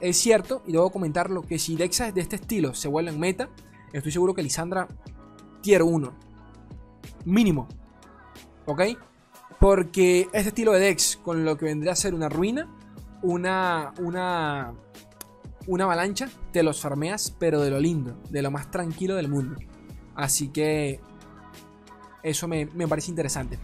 es 0.00 0.16
cierto, 0.16 0.62
y 0.66 0.72
debo 0.72 0.90
comentarlo, 0.90 1.42
que 1.42 1.58
si 1.58 1.76
Dexas 1.76 2.14
de 2.14 2.20
este 2.20 2.36
estilo 2.36 2.74
se 2.74 2.88
vuelve 2.88 3.10
en 3.10 3.20
meta, 3.20 3.48
estoy 3.92 4.12
seguro 4.12 4.34
que 4.34 4.42
Lisandra 4.42 4.88
tier 5.62 5.82
1. 5.82 6.12
Mínimo. 7.24 7.68
¿Ok? 8.66 8.82
Porque 9.58 10.28
este 10.32 10.48
estilo 10.48 10.72
de 10.72 10.80
Dex, 10.80 11.16
con 11.16 11.44
lo 11.44 11.56
que 11.56 11.64
vendría 11.64 11.92
a 11.92 11.96
ser 11.96 12.14
una 12.14 12.28
ruina, 12.28 12.68
una, 13.22 13.92
una, 13.98 14.72
una 15.66 15.84
avalancha, 15.84 16.28
te 16.52 16.62
los 16.62 16.80
farmeas, 16.80 17.34
pero 17.38 17.60
de 17.60 17.70
lo 17.70 17.80
lindo, 17.80 18.16
de 18.30 18.42
lo 18.42 18.50
más 18.50 18.70
tranquilo 18.70 19.16
del 19.16 19.28
mundo. 19.28 19.56
Así 20.14 20.48
que 20.48 21.00
eso 22.22 22.46
me, 22.46 22.66
me 22.66 22.86
parece 22.86 23.10
interesante. 23.10 23.58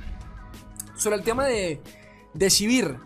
Sobre 0.96 1.16
el 1.16 1.22
tema 1.22 1.46
de, 1.46 1.80
de. 2.32 2.98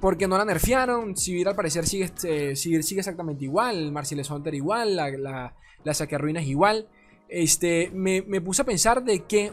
Porque 0.00 0.28
no 0.28 0.36
la 0.38 0.44
nerfearon. 0.44 1.16
Sivir 1.16 1.48
al 1.48 1.56
parecer 1.56 1.86
sigue, 1.86 2.10
eh, 2.24 2.52
exactamente 2.52 3.44
igual. 3.44 3.92
Marcellus 3.92 4.30
Hunter 4.30 4.54
igual. 4.54 4.96
La, 4.96 5.10
la, 5.10 5.56
la 5.84 5.94
Saque 5.94 6.18
Ruinas 6.18 6.44
igual. 6.44 6.88
Este, 7.28 7.90
me, 7.92 8.22
puse 8.40 8.62
a 8.62 8.64
pensar 8.64 9.02
de 9.02 9.24
que 9.24 9.52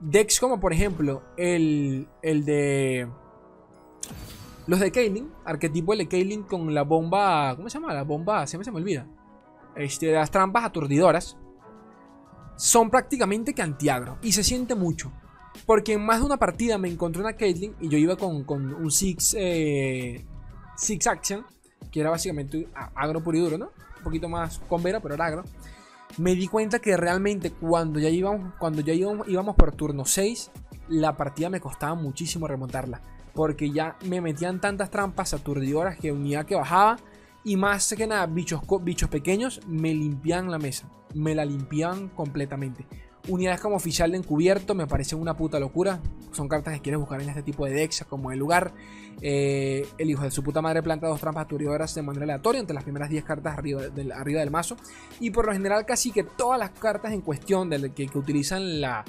decks 0.00 0.40
como 0.40 0.60
por 0.60 0.72
ejemplo 0.72 1.22
el, 1.36 2.08
el 2.22 2.44
de... 2.44 3.08
Los 4.66 4.80
de 4.80 4.90
Kaelin, 4.90 5.30
arquetipo 5.44 5.94
de 5.94 6.08
Kaelin 6.08 6.42
con 6.44 6.72
la 6.72 6.82
bomba... 6.82 7.54
¿Cómo 7.54 7.68
se 7.68 7.78
llama? 7.78 7.92
La 7.92 8.02
bomba... 8.02 8.46
Se 8.46 8.56
me, 8.56 8.64
se 8.64 8.70
me 8.70 8.78
olvida. 8.78 9.06
Este, 9.76 10.12
las 10.12 10.30
trampas 10.30 10.64
aturdidoras. 10.64 11.36
Son 12.56 12.88
prácticamente 12.88 13.52
que 13.52 13.60
antiagro. 13.60 14.18
Y 14.22 14.32
se 14.32 14.42
siente 14.42 14.74
mucho. 14.74 15.12
Porque 15.66 15.94
en 15.94 16.04
más 16.04 16.20
de 16.20 16.26
una 16.26 16.36
partida 16.36 16.78
me 16.78 16.88
encontré 16.88 17.22
una 17.22 17.34
Caitlyn 17.34 17.74
y 17.80 17.88
yo 17.88 17.98
iba 17.98 18.16
con, 18.16 18.44
un 18.48 18.90
Six, 18.90 19.36
eh, 19.38 20.24
Six 20.76 21.06
Action, 21.06 21.46
que 21.90 22.00
era 22.00 22.10
básicamente 22.10 22.68
agro 22.94 23.22
puro 23.22 23.38
y 23.38 23.40
duro, 23.40 23.58
¿no? 23.58 23.70
Un 23.98 24.04
poquito 24.04 24.28
más 24.28 24.58
con 24.68 24.82
vera, 24.82 25.00
pero 25.00 25.14
era 25.14 25.26
agro. 25.26 25.44
Me 26.18 26.34
di 26.34 26.46
cuenta 26.46 26.78
que 26.78 26.96
realmente 26.96 27.50
cuando 27.50 27.98
ya 27.98 28.08
íbamos, 28.08 28.54
cuando 28.58 28.82
ya 28.82 28.92
íbamos, 28.92 29.26
íbamos 29.28 29.56
por 29.56 29.72
turno 29.72 30.04
6, 30.04 30.50
la 30.88 31.16
partida 31.16 31.50
me 31.50 31.60
costaba 31.60 31.94
muchísimo 31.94 32.46
remontarla. 32.46 33.00
Porque 33.34 33.70
ya 33.70 33.96
me 34.04 34.20
metían 34.20 34.60
tantas 34.60 34.90
trampas 34.90 35.34
aturdidoras 35.34 35.98
que 35.98 36.12
unidad 36.12 36.46
que 36.46 36.54
bajaba. 36.54 36.98
Y 37.42 37.56
más 37.56 37.92
que 37.96 38.06
nada, 38.06 38.26
bichos, 38.26 38.62
bichos 38.82 39.08
pequeños 39.08 39.60
me 39.66 39.92
limpiaban 39.92 40.50
la 40.50 40.58
mesa. 40.58 40.88
Me 41.14 41.34
la 41.34 41.44
limpiaban 41.44 42.08
completamente. 42.08 42.86
Unidades 43.26 43.60
como 43.60 43.76
oficial 43.76 44.10
de 44.10 44.18
encubierto 44.18 44.74
me 44.74 44.86
parecen 44.86 45.18
una 45.18 45.34
puta 45.34 45.58
locura. 45.58 46.00
Son 46.32 46.46
cartas 46.46 46.74
que 46.74 46.80
quieres 46.80 47.00
buscar 47.00 47.22
en 47.22 47.30
este 47.30 47.42
tipo 47.42 47.64
de 47.64 47.72
decks, 47.72 48.04
como 48.06 48.30
el 48.32 48.38
lugar. 48.38 48.74
Eh, 49.22 49.86
el 49.96 50.10
hijo 50.10 50.24
de 50.24 50.30
su 50.30 50.42
puta 50.42 50.60
madre 50.60 50.82
planta 50.82 51.06
dos 51.06 51.20
trampas 51.20 51.44
aturidoras 51.44 51.94
de 51.94 52.02
manera 52.02 52.24
aleatoria 52.24 52.60
entre 52.60 52.74
las 52.74 52.82
primeras 52.82 53.08
10 53.08 53.24
cartas 53.24 53.56
arriba 53.56 53.88
del, 53.88 54.12
arriba 54.12 54.40
del 54.40 54.50
mazo. 54.50 54.76
Y 55.20 55.30
por 55.30 55.46
lo 55.46 55.52
general, 55.52 55.86
casi 55.86 56.10
que 56.10 56.24
todas 56.24 56.58
las 56.58 56.70
cartas 56.70 57.12
en 57.12 57.22
cuestión 57.22 57.70
de 57.70 57.92
que, 57.92 58.08
que 58.08 58.18
utilizan 58.18 58.80
la. 58.80 59.04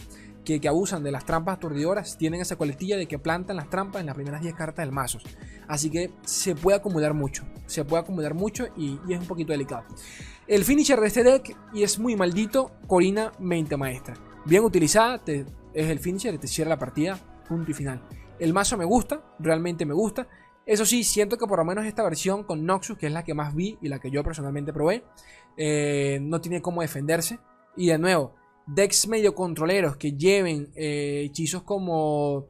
Que, 0.46 0.62
abusan 0.68 1.04
de 1.04 1.12
las 1.12 1.26
trampas 1.26 1.58
aturdidoras 1.58 2.18
tienen 2.18 2.40
esa 2.40 2.56
coletilla 2.56 2.98
de 2.98 3.08
que 3.08 3.20
plantan 3.20 3.56
las 3.56 3.70
trampas 3.70 4.00
en 4.00 4.06
las 4.06 4.16
primeras 4.16 4.42
10 4.42 4.54
cartas 4.54 4.86
del 4.86 4.94
mazo. 4.94 5.20
Así 5.68 5.90
que 5.90 6.12
se 6.24 6.56
puede 6.56 6.78
acumular 6.78 7.14
mucho. 7.14 7.44
Se 7.66 7.84
puede 7.84 8.04
acumular 8.04 8.36
mucho 8.36 8.68
y 8.78 9.00
es 9.10 9.20
un 9.20 9.26
poquito 9.26 9.52
delicado. 9.52 9.84
El 10.48 10.64
finisher 10.64 11.00
de 11.00 11.08
este 11.08 11.24
deck, 11.24 11.58
y 11.74 11.82
es 11.82 11.98
muy 11.98 12.16
maldito, 12.16 12.72
Corina 12.86 13.32
Mente 13.40 13.76
Maestra. 13.78 14.14
Bien 14.46 14.64
utilizada, 14.64 15.20
es 15.26 15.46
el 15.74 16.00
finisher, 16.00 16.38
te 16.38 16.48
cierra 16.48 16.70
la 16.70 16.78
partida, 16.78 17.18
punto 17.50 17.72
y 17.72 17.74
final. 17.74 18.00
El 18.38 18.54
mazo 18.54 18.78
me 18.78 18.86
gusta, 18.86 19.24
realmente 19.40 19.88
me 19.88 19.96
gusta. 19.96 20.28
Eso 20.64 20.86
sí, 20.86 21.04
siento 21.04 21.38
que 21.38 21.48
por 21.48 21.58
lo 21.58 21.66
menos 21.66 21.86
esta 21.86 22.04
versión 22.04 22.44
con 22.44 22.64
Noxus, 22.64 22.96
que 22.96 23.08
es 23.08 23.12
la 23.12 23.24
que 23.24 23.34
más 23.34 23.56
vi 23.56 23.80
y 23.82 23.88
la 23.88 23.98
que 23.98 24.12
yo 24.12 24.24
personalmente 24.24 24.72
probé, 24.72 25.04
eh, 25.58 26.20
no 26.22 26.40
tiene 26.42 26.62
cómo 26.62 26.82
defenderse. 26.82 27.40
Y 27.76 27.88
de 27.88 27.98
nuevo, 27.98 28.36
decks 28.68 29.08
medio 29.08 29.36
controleros 29.36 29.98
que 29.98 30.14
lleven 30.14 30.72
eh, 30.76 31.24
hechizos 31.26 31.64
como... 31.64 32.48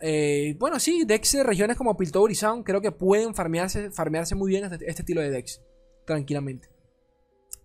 Eh, 0.00 0.56
bueno, 0.58 0.78
sí, 0.78 1.04
decks 1.06 1.32
de 1.32 1.44
regiones 1.44 1.76
como 1.76 1.96
Piltover 1.96 2.30
y 2.30 2.34
Sound 2.34 2.64
creo 2.64 2.80
que 2.80 2.92
pueden 2.92 3.34
farmearse, 3.34 3.90
farmearse 3.90 4.34
muy 4.34 4.50
bien 4.50 4.64
este, 4.64 4.88
este 4.88 5.02
estilo 5.02 5.22
de 5.22 5.30
decks, 5.30 5.62
tranquilamente 6.04 6.74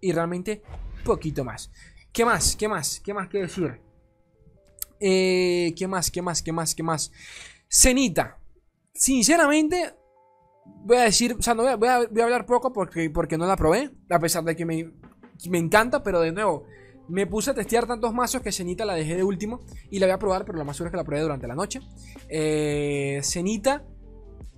y 0.02 0.12
realmente 0.12 0.62
poquito 1.04 1.44
más. 1.44 1.72
¿Qué 2.12 2.26
más? 2.26 2.56
¿Qué 2.56 2.68
más? 2.68 3.00
¿Qué 3.04 3.14
más 3.14 3.30
que 3.30 3.40
decir? 3.40 3.80
Eh, 5.00 5.74
¿Qué 5.78 5.88
más? 5.88 6.12
¿Qué 6.12 6.22
más? 6.22 6.42
¿Qué 6.42 6.52
más? 6.52 6.76
¿Qué 6.76 6.84
más? 6.84 7.12
Cenita. 7.70 8.40
Sinceramente, 8.94 9.94
voy 10.66 10.98
a 10.98 11.04
decir, 11.04 11.36
o 11.38 11.42
sea, 11.42 11.54
no 11.54 11.78
voy 11.78 11.88
a, 11.88 11.96
hablar 12.24 12.46
poco 12.46 12.74
porque, 12.74 13.10
porque 13.10 13.38
no 13.38 13.46
la 13.46 13.56
probé, 13.56 13.92
a 14.10 14.20
pesar 14.20 14.44
de 14.44 14.56
que 14.56 14.66
me, 14.66 14.92
me 15.50 15.58
encanta, 15.58 16.04
pero 16.04 16.20
de 16.20 16.32
nuevo, 16.32 16.66
me 17.10 17.28
puse 17.28 17.52
a 17.52 17.54
testear 17.54 17.88
tantos 17.88 18.14
mazos 18.14 18.42
que 18.42 18.52
Cenita 18.52 18.86
la 18.86 18.94
dejé 18.94 19.16
de 19.16 19.24
último 19.24 19.60
y 19.90 20.00
la 20.00 20.06
voy 20.06 20.14
a 20.14 20.20
probar, 20.20 20.46
pero 20.46 20.58
lo 20.58 20.66
más 20.66 20.78
seguro 20.78 20.90
es 20.90 20.92
que 20.92 20.98
la 20.98 21.04
probé 21.04 21.22
durante 21.22 21.48
la 21.48 21.56
noche. 21.56 21.82
Eh, 22.30 23.20
Cenita, 23.24 23.84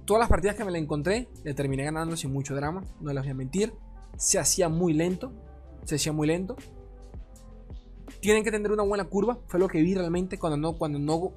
todas 0.05 0.19
las 0.19 0.29
partidas 0.29 0.55
que 0.55 0.63
me 0.63 0.71
la 0.71 0.77
encontré, 0.77 1.27
le 1.43 1.53
terminé 1.53 1.83
ganando 1.83 2.15
sin 2.15 2.31
mucho 2.31 2.55
drama, 2.55 2.83
no 2.99 3.13
les 3.13 3.23
voy 3.23 3.31
a 3.31 3.35
mentir 3.35 3.73
se 4.21 4.37
hacía 4.39 4.69
muy 4.69 4.93
lento. 4.93 5.31
Se 5.85 5.95
hacía 5.95 6.13
muy 6.13 6.27
lento. 6.27 6.55
Tienen 8.19 8.43
que 8.43 8.51
tener 8.51 8.71
una 8.71 8.83
buena 8.83 9.05
curva. 9.05 9.39
Fue 9.47 9.59
lo 9.59 9.67
que 9.67 9.81
vi 9.81 9.95
realmente 9.95 10.37
cuando 10.37 10.57
no, 10.57 10.77
cuando 10.77 10.99
no, 10.99 11.31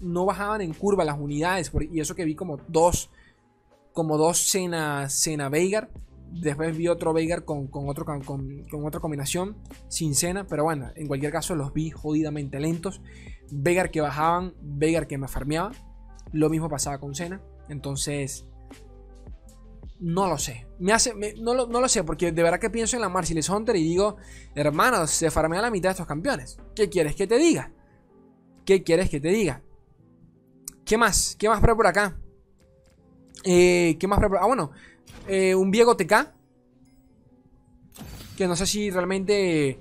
no 0.00 0.26
bajaban 0.26 0.60
en 0.60 0.74
curva 0.74 1.04
las 1.04 1.18
unidades. 1.18 1.70
Y 1.92 2.00
eso 2.00 2.14
que 2.14 2.24
vi 2.24 2.34
como 2.34 2.58
dos. 2.68 3.10
Como 3.92 4.18
dos 4.18 4.38
Sena, 4.38 5.08
Sena 5.08 5.48
Veigar. 5.48 5.90
Después 6.40 6.76
vi 6.76 6.88
otro 6.88 7.12
Veigar 7.12 7.44
con, 7.44 7.68
otro, 7.72 8.04
con, 8.04 8.22
con, 8.22 8.84
otra 8.84 9.00
combinación. 9.00 9.56
Sin 9.88 10.14
Sena. 10.14 10.46
Pero 10.46 10.64
bueno, 10.64 10.90
en 10.96 11.06
cualquier 11.06 11.32
caso 11.32 11.54
los 11.54 11.72
vi 11.72 11.90
jodidamente 11.90 12.60
lentos. 12.60 13.00
Veigar 13.50 13.90
que 13.90 14.00
bajaban. 14.00 14.54
Veigar 14.60 15.06
que 15.06 15.18
me 15.18 15.28
farmeaba. 15.28 15.72
Lo 16.32 16.50
mismo 16.50 16.68
pasaba 16.68 16.98
con 16.98 17.14
Senna. 17.14 17.40
Entonces, 17.68 18.46
no 20.00 20.28
lo 20.28 20.36
sé. 20.36 20.66
Me 20.78 20.92
hace, 20.92 21.14
no, 21.40 21.54
lo, 21.54 21.88
sé, 21.88 22.04
porque 22.04 22.32
de 22.32 22.42
verdad 22.42 22.58
que 22.58 22.70
pienso 22.70 22.96
en 22.96 23.02
la 23.02 23.08
Marcellus 23.08 23.48
Hunter 23.48 23.76
y 23.76 23.84
digo, 23.84 24.16
hermano, 24.54 25.06
se 25.06 25.30
farmea 25.30 25.62
la 25.62 25.70
mitad 25.70 25.90
de 25.90 25.92
estos 25.92 26.06
campeones. 26.06 26.58
¿Qué 26.74 26.88
quieres 26.88 27.14
que 27.14 27.26
te 27.26 27.38
diga? 27.38 27.72
¿Qué 28.64 28.82
quieres 28.82 29.08
que 29.08 29.20
te 29.20 29.28
diga? 29.28 29.62
¿Qué 30.84 30.98
más? 30.98 31.36
¿Qué 31.38 31.48
más 31.48 31.60
por 31.60 31.86
acá? 31.86 32.18
Eh, 33.44 33.96
¿Qué 33.98 34.06
más 34.06 34.18
por 34.18 34.36
Ah, 34.36 34.46
bueno. 34.46 34.72
Eh, 35.26 35.54
un 35.54 35.70
Viego 35.70 35.96
TK. 35.96 36.32
Que 38.36 38.48
no 38.48 38.56
sé 38.56 38.66
si 38.66 38.90
realmente 38.90 39.78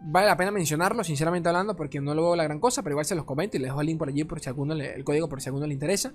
vale 0.00 0.26
la 0.26 0.36
pena 0.36 0.50
mencionarlo, 0.50 1.02
sinceramente 1.02 1.48
hablando, 1.48 1.74
porque 1.74 2.00
no 2.00 2.14
lo 2.14 2.22
veo 2.22 2.36
la 2.36 2.44
gran 2.44 2.60
cosa, 2.60 2.82
pero 2.82 2.94
igual 2.94 3.04
se 3.04 3.14
los 3.14 3.24
comento 3.24 3.56
y 3.56 3.60
les 3.60 3.68
dejo 3.68 3.80
el 3.80 3.88
link 3.88 3.98
por 3.98 4.08
allí 4.08 4.24
por 4.24 4.40
si 4.40 4.48
alguno 4.48 4.74
el 4.74 5.04
código 5.04 5.28
por 5.28 5.42
si 5.42 5.48
alguno 5.48 5.66
le 5.66 5.74
interesa. 5.74 6.12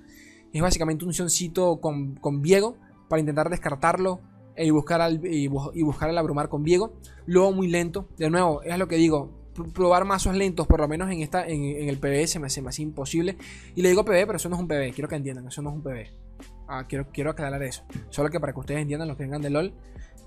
Es 0.53 0.61
básicamente 0.61 1.03
un 1.05 1.13
sioncito 1.13 1.81
con, 1.81 2.15
con 2.15 2.41
Viego 2.41 2.77
para 3.09 3.19
intentar 3.19 3.49
descartarlo 3.49 4.21
y 4.57 4.69
buscar, 4.69 5.01
al, 5.01 5.19
y, 5.25 5.47
buscar 5.47 6.09
al 6.09 6.17
abrumar 6.17 6.49
con 6.49 6.63
Viego. 6.63 6.93
Luego 7.25 7.51
muy 7.51 7.67
lento. 7.67 8.07
De 8.17 8.29
nuevo, 8.29 8.61
es 8.63 8.77
lo 8.77 8.87
que 8.87 8.95
digo. 8.95 9.41
Probar 9.73 10.03
mazos 10.05 10.35
lentos, 10.35 10.65
por 10.65 10.79
lo 10.79 10.87
menos 10.87 11.11
en 11.11 11.21
esta 11.21 11.47
en, 11.47 11.87
el 11.87 11.99
PB, 11.99 12.25
se 12.25 12.39
me 12.39 12.47
hace 12.47 12.61
más 12.61 12.79
imposible. 12.79 13.37
Y 13.75 13.83
le 13.83 13.89
digo 13.89 14.03
PB, 14.03 14.25
pero 14.25 14.37
eso 14.37 14.49
no 14.49 14.55
es 14.55 14.61
un 14.61 14.67
PB. 14.67 14.93
Quiero 14.93 15.07
que 15.07 15.15
entiendan, 15.15 15.47
eso 15.47 15.61
no 15.61 15.69
es 15.69 15.75
un 15.75 15.83
PB. 15.83 16.22
Ah, 16.67 16.85
quiero, 16.87 17.07
quiero 17.11 17.31
aclarar 17.31 17.61
eso. 17.63 17.83
Solo 18.09 18.29
que 18.29 18.39
para 18.39 18.53
que 18.53 18.59
ustedes 18.59 18.81
entiendan 18.81 19.07
los 19.07 19.17
que 19.17 19.23
vengan 19.23 19.41
de 19.41 19.49
LOL. 19.49 19.73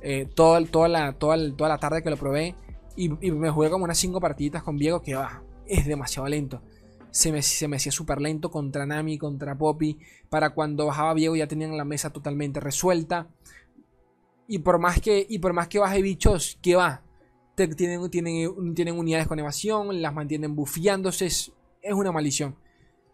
Eh, 0.02 0.28
toda, 0.34 0.60
la, 0.88 1.12
toda, 1.14 1.36
toda 1.56 1.68
la 1.68 1.78
tarde 1.78 2.02
que 2.02 2.10
lo 2.10 2.16
probé 2.16 2.54
y, 2.96 3.08
me 3.08 3.50
jugué 3.50 3.70
como 3.70 3.84
unas 3.84 3.98
5 3.98 4.20
partiditas 4.20 4.62
con 4.62 4.78
Viego 4.78 5.02
que 5.02 5.14
va, 5.14 5.42
es 5.66 5.86
demasiado 5.86 6.26
lento. 6.28 6.62
Se 7.10 7.32
me, 7.32 7.42
se 7.42 7.68
me 7.68 7.76
hacía 7.76 7.92
súper 7.92 8.20
lento 8.20 8.50
contra 8.50 8.86
Nami, 8.86 9.18
contra 9.18 9.56
Poppy. 9.56 9.98
Para 10.28 10.50
cuando 10.50 10.86
bajaba 10.86 11.14
Viego 11.14 11.36
ya 11.36 11.46
tenían 11.46 11.76
la 11.76 11.84
mesa 11.84 12.10
totalmente 12.10 12.60
resuelta. 12.60 13.28
Y 14.48 14.58
por 14.58 14.78
más 14.78 15.00
que, 15.00 15.26
y 15.28 15.38
por 15.38 15.52
más 15.52 15.68
que 15.68 15.78
baje 15.78 16.02
bichos, 16.02 16.58
que 16.62 16.76
va. 16.76 17.02
tienen, 17.54 18.10
tienen, 18.10 18.74
tienen 18.74 18.98
unidades 18.98 19.26
con 19.26 19.38
evasión, 19.38 20.02
las 20.02 20.12
mantienen 20.12 20.54
bufeándose. 20.54 21.26
Es, 21.26 21.52
es 21.82 21.94
una 21.94 22.12
maldición. 22.12 22.56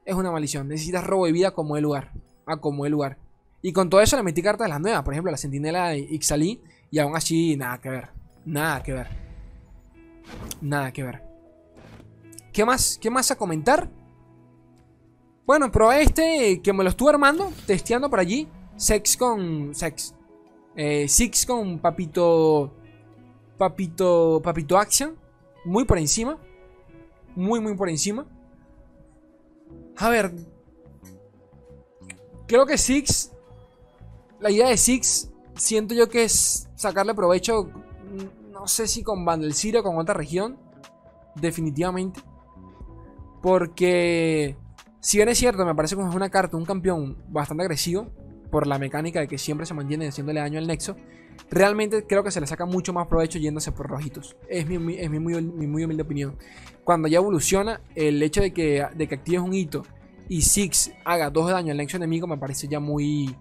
Es 0.05 0.15
una 0.15 0.31
maldición. 0.33 0.69
Necesitas 0.69 1.05
robo 1.05 1.27
de 1.27 1.33
vida 1.33 1.53
como 1.53 1.77
el 1.77 1.85
lugar. 1.85 2.13
A 2.47 2.57
como 2.57 2.87
el 2.87 2.93
lugar. 2.93 3.19
Y 3.63 3.73
con 3.73 3.89
todo 3.89 4.01
eso 4.01 4.17
le 4.17 4.23
metí 4.23 4.43
cartas 4.43 4.67
de 4.67 4.71
las 4.71 4.81
nuevas. 4.81 5.03
Por 5.03 5.15
ejemplo, 5.15 5.31
la 5.31 5.39
sentinela 5.39 5.89
de 5.89 6.01
Ixali. 6.01 6.61
Y 6.91 6.99
aún 6.99 7.17
así, 7.17 7.57
nada 7.57 7.81
que 7.81 7.89
ver. 7.89 8.09
Nada 8.45 8.83
que 8.83 8.93
ver. 8.93 9.07
Nada 10.61 10.93
que 10.93 11.03
ver. 11.05 11.23
¿Qué 12.53 12.65
más? 12.65 12.99
¿Qué 13.01 13.09
más 13.09 13.31
a 13.31 13.37
comentar? 13.37 13.89
Bueno, 15.47 15.71
probé 15.71 16.03
este 16.03 16.61
que 16.63 16.73
me 16.73 16.85
lo 16.85 16.91
estuve 16.91 17.11
armando, 17.11 17.53
testeando 17.67 18.11
por 18.11 18.21
allí. 18.21 18.49
Sex 18.77 19.17
con. 19.17 19.75
Sex. 19.75 20.15
Eh, 20.77 21.07
Six 21.09 21.47
con 21.47 21.79
Papito. 21.79 22.75
Papito. 23.57 24.41
Papito 24.43 24.77
Action. 24.77 25.17
Muy 25.65 25.85
por 25.85 25.99
encima. 25.99 26.37
Muy, 27.35 27.61
muy 27.61 27.75
por 27.75 27.89
encima. 27.89 28.27
A 29.97 30.09
ver. 30.11 30.33
Creo 32.47 32.67
que 32.67 32.79
Six. 32.79 33.33
La 34.41 34.51
idea 34.51 34.69
de 34.69 34.77
Six. 34.77 35.31
Siento 35.55 35.95
yo 35.95 36.09
que 36.09 36.25
es 36.25 36.69
sacarle 36.75 37.15
provecho 37.15 37.71
no 38.63 38.69
sé 38.69 38.87
si 38.87 39.03
con 39.03 39.25
Bandelcir 39.25 39.77
o 39.77 39.83
con 39.83 39.99
otra 39.99 40.15
región. 40.15 40.57
Definitivamente. 41.35 42.21
Porque, 43.43 44.57
si 45.01 45.19
bien 45.19 45.29
es 45.29 45.39
cierto, 45.39 45.65
me 45.65 45.75
parece 45.75 45.97
que 45.97 46.03
es 46.03 46.15
una 46.15 46.31
carta, 46.31 46.57
un 46.57 46.65
campeón 46.65 47.19
bastante 47.29 47.65
agresivo. 47.65 48.09
Por 48.53 48.67
la 48.67 48.79
mecánica 48.79 49.19
de 49.19 49.29
que 49.29 49.39
siempre 49.39 49.67
se 49.67 49.75
mantiene 49.75 50.09
haciéndole 50.09 50.41
daño 50.41 50.59
al 50.59 50.67
nexo. 50.67 50.95
Realmente 51.51 52.07
creo 52.07 52.23
que 52.23 52.31
se 52.31 52.41
le 52.41 52.47
saca 52.47 52.67
mucho 52.67 52.93
más 52.93 53.09
provecho 53.09 53.39
yéndose 53.39 53.73
por 53.73 53.89
rojitos. 53.89 54.37
Es 54.49 54.67
mi, 54.67 54.79
mi, 54.79 55.19
muy, 55.19 55.35
humilde 55.35 56.03
opinión. 56.03 56.37
Cuando 56.85 57.09
ya 57.09 57.19
evoluciona, 57.19 57.81
el 57.95 58.23
hecho 58.23 58.43
de 58.43 58.53
que, 58.53 58.87
de 58.95 59.09
que 59.09 59.15
actives 59.15 59.41
un 59.41 59.55
hito 59.55 59.83
y 60.33 60.41
Six 60.41 60.93
haga 61.05 61.29
dos 61.29 61.47
de 61.47 61.53
daño 61.53 61.73
al 61.73 61.77
nexo 61.77 61.99
enemigo 61.99 62.27
me 62.27 62.39
parece 62.39 62.67
ya 62.67 62.81
muy. 62.81 63.37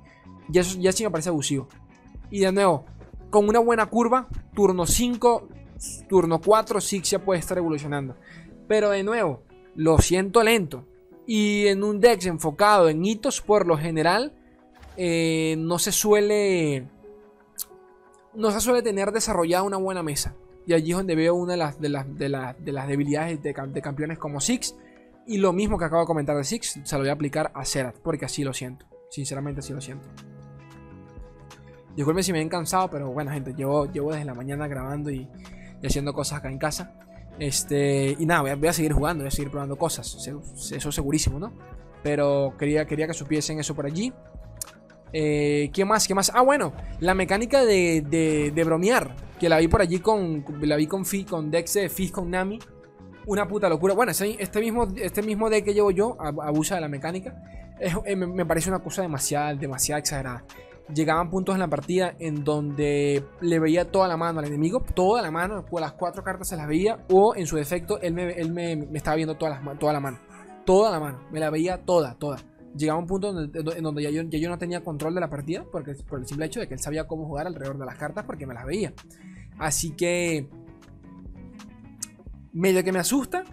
Ya, 0.49 0.62
ya 0.62 0.91
sí 0.91 1.06
me 1.06 1.10
parece 1.10 1.30
abusivo. 1.30 1.69
Y 2.30 2.39
de 2.39 2.51
nuevo, 2.51 2.84
con 3.30 3.47
una 3.47 3.60
buena 3.60 3.86
curva, 3.86 4.27
turno 4.54 4.86
5, 4.86 5.47
turno 6.10 6.41
4, 6.41 6.80
ya 6.80 7.19
puede 7.19 7.39
estar 7.39 7.58
evolucionando. 7.58 8.17
Pero 8.67 8.89
de 8.89 9.04
nuevo, 9.04 9.43
lo 9.73 9.99
siento 9.99 10.43
lento. 10.43 10.86
Y 11.25 11.67
en 11.67 11.82
un 11.86 12.01
deck 12.01 12.25
enfocado 12.25 12.89
en 12.89 13.06
hitos, 13.06 13.39
por 13.39 13.65
lo 13.65 13.77
general, 13.77 14.34
eh, 14.97 15.56
no 15.58 15.80
se 15.80 15.93
suele. 15.93 16.89
No 18.34 18.51
se 18.51 18.60
suele 18.60 18.82
tener 18.82 19.13
desarrollada 19.13 19.63
una 19.63 19.77
buena 19.77 20.04
mesa. 20.04 20.36
Y 20.67 20.73
allí 20.73 20.91
es 20.91 20.97
donde 20.97 21.15
veo 21.15 21.36
una 21.36 21.54
de 21.54 21.58
las, 21.58 21.80
de 21.80 21.88
las, 21.88 22.06
de 22.13 22.30
las, 22.73 22.88
debilidades 22.89 23.41
de, 23.41 23.54
campeones 23.54 24.17
como 24.17 24.41
Six. 24.41 24.75
Y 25.27 25.38
lo 25.38 25.53
mismo 25.53 25.77
que 25.77 25.86
acabo 25.86 26.01
de 26.01 26.07
comentar 26.07 26.36
de 26.36 26.43
Six, 26.43 26.79
se 26.84 26.95
lo 26.95 27.01
voy 27.01 27.10
a 27.10 27.13
aplicar 27.13 27.51
a 27.53 27.65
Zerat, 27.65 27.97
porque 27.99 28.25
así 28.25 28.43
lo 28.43 28.53
siento. 28.53 28.86
Sinceramente, 29.10 29.60
así 29.60 29.73
lo 29.73 29.81
siento. 29.81 30.07
Disculpen 31.95 32.23
si 32.23 32.31
me 32.31 32.41
he 32.41 32.49
cansado, 32.49 32.89
pero 32.89 33.12
bueno, 33.12 33.31
gente, 33.31 33.53
llevo, 33.53 33.91
llevo 33.91 34.12
desde 34.12 34.25
la 34.25 34.34
mañana 34.34 34.67
grabando 34.67 35.12
y, 35.12 35.27
haciendo 35.84 36.13
cosas 36.13 36.39
acá 36.39 36.49
en 36.49 36.57
casa. 36.57 36.93
Este, 37.39 38.15
y 38.17 38.25
nada, 38.25 38.55
voy 38.55 38.67
a, 38.67 38.73
seguir 38.73 38.93
jugando, 38.93 39.23
voy 39.23 39.29
a 39.29 39.31
seguir 39.31 39.51
probando 39.51 39.75
cosas. 39.75 40.27
Eso 40.71 40.91
segurísimo, 40.91 41.39
¿no? 41.39 41.51
Pero 42.03 42.55
quería, 42.57 42.86
quería 42.86 43.07
que 43.07 43.13
supiesen 43.13 43.60
eso 43.60 43.75
por 43.75 43.86
allí. 43.86 44.13
Eh, 45.13 45.69
¿Qué 45.73 45.84
más? 45.86 46.07
¿Qué 46.07 46.15
más? 46.15 46.31
Ah, 46.34 46.41
bueno, 46.41 46.73
la 46.99 47.13
mecánica 47.13 47.65
de, 47.65 48.01
de, 48.53 48.63
bromear. 48.63 49.15
Que 49.39 49.49
la 49.49 49.57
vi 49.57 49.67
por 49.67 49.81
allí 49.81 49.99
con. 49.99 50.45
La 50.62 50.75
vi 50.75 50.88
con, 50.88 51.03
con 51.27 51.51
Dex 51.51 51.73
de 51.73 51.89
Fizz 51.89 52.12
con 52.12 52.29
Nami. 52.29 52.60
Una 53.25 53.47
puta 53.47 53.69
locura. 53.69 53.93
Bueno, 53.93 54.12
este 54.12 54.60
mismo, 54.60 54.88
este 54.95 55.21
mismo 55.21 55.49
deck 55.49 55.65
que 55.65 55.73
llevo 55.73 55.91
yo 55.91 56.17
abusa 56.19 56.75
de 56.75 56.81
la 56.81 56.88
mecánica. 56.88 57.36
Eh, 57.79 58.15
me, 58.15 58.27
me, 58.27 58.45
parece 58.45 58.69
una 58.69 58.79
cosa 58.79 59.01
demasiado, 59.01 59.57
demasiado 59.57 59.99
exagerada 59.99 60.43
llegaban 60.93 61.29
puntos 61.29 61.55
en 61.55 61.60
la 61.60 61.67
partida 61.67 62.15
en 62.19 62.43
donde 62.43 63.23
le 63.41 63.60
veía 63.60 63.91
toda 63.91 64.07
la 64.07 64.17
mano 64.17 64.39
al 64.39 64.45
enemigo, 64.45 64.84
toda 64.93 65.21
la 65.21 65.31
mano, 65.31 65.65
las 65.71 65.93
cuatro 65.93 66.23
cartas 66.23 66.49
se 66.49 66.55
las 66.55 66.67
veía, 66.67 67.05
o 67.10 67.36
en 67.36 67.47
su 67.47 67.55
defecto, 67.55 67.99
él 68.01 68.13
me, 68.13 68.31
él 68.31 68.51
me, 68.51 68.73
estaba 68.93 69.15
viendo 69.15 69.36
toda 69.36 69.60
la, 69.62 69.75
toda 69.77 69.93
la 69.93 69.99
mano, 69.99 70.19
toda 70.65 70.91
la 70.91 70.99
mano, 70.99 71.21
me 71.31 71.39
la 71.39 71.49
veía 71.49 71.84
toda, 71.84 72.15
toda. 72.15 72.38
Llegaba 72.75 72.99
un 72.99 73.07
punto 73.07 73.38
en 73.38 73.84
donde 73.84 74.03
ya 74.03 74.10
yo, 74.10 74.21
ya 74.23 74.39
yo 74.39 74.47
no 74.47 74.57
tenía 74.57 74.81
control 74.81 75.13
de 75.13 75.19
la 75.19 75.29
partida, 75.29 75.65
porque, 75.71 75.93
por 76.07 76.19
el 76.19 76.27
simple 76.27 76.45
hecho 76.45 76.62
de 76.62 76.67
que 76.67 76.73
él 76.73 76.79
sabía 76.79 77.05
cómo 77.05 77.25
jugar 77.25 77.47
alrededor 77.47 77.77
de 77.77 77.86
las 77.86 77.97
cartas, 77.97 78.23
porque 78.25 78.45
me 78.45 78.53
las 78.53 78.65
veía. 78.65 78.93
Así 79.60 79.91
que, 79.91 80.47
medio 82.53 82.83
que 82.83 82.91
me 82.91 82.99
asusta, 82.99 83.43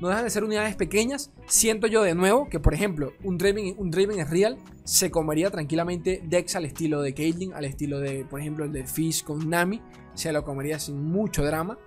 no 0.00 0.08
dejan 0.08 0.24
de 0.24 0.30
ser 0.30 0.44
unidades 0.44 0.76
pequeñas. 0.76 1.32
Siento 1.46 1.86
yo 1.86 2.02
de 2.02 2.14
nuevo 2.14 2.48
que, 2.48 2.60
por 2.60 2.74
ejemplo, 2.74 3.12
un 3.22 3.38
Draven, 3.38 3.74
un 3.78 3.92
es 3.94 4.30
real, 4.30 4.58
se 4.84 5.10
comería 5.10 5.50
tranquilamente 5.50 6.20
Dex 6.24 6.56
al 6.56 6.64
estilo 6.64 7.00
de 7.00 7.14
Caitlyn, 7.14 7.54
al 7.54 7.64
estilo 7.64 8.00
de, 8.00 8.24
por 8.24 8.40
ejemplo, 8.40 8.64
el 8.64 8.72
de 8.72 8.86
Fish 8.86 9.22
con 9.22 9.48
Nami. 9.48 9.80
Se 10.14 10.32
lo 10.32 10.44
comería 10.44 10.78
sin 10.78 11.02
mucho 11.02 11.44
drama. 11.44 11.78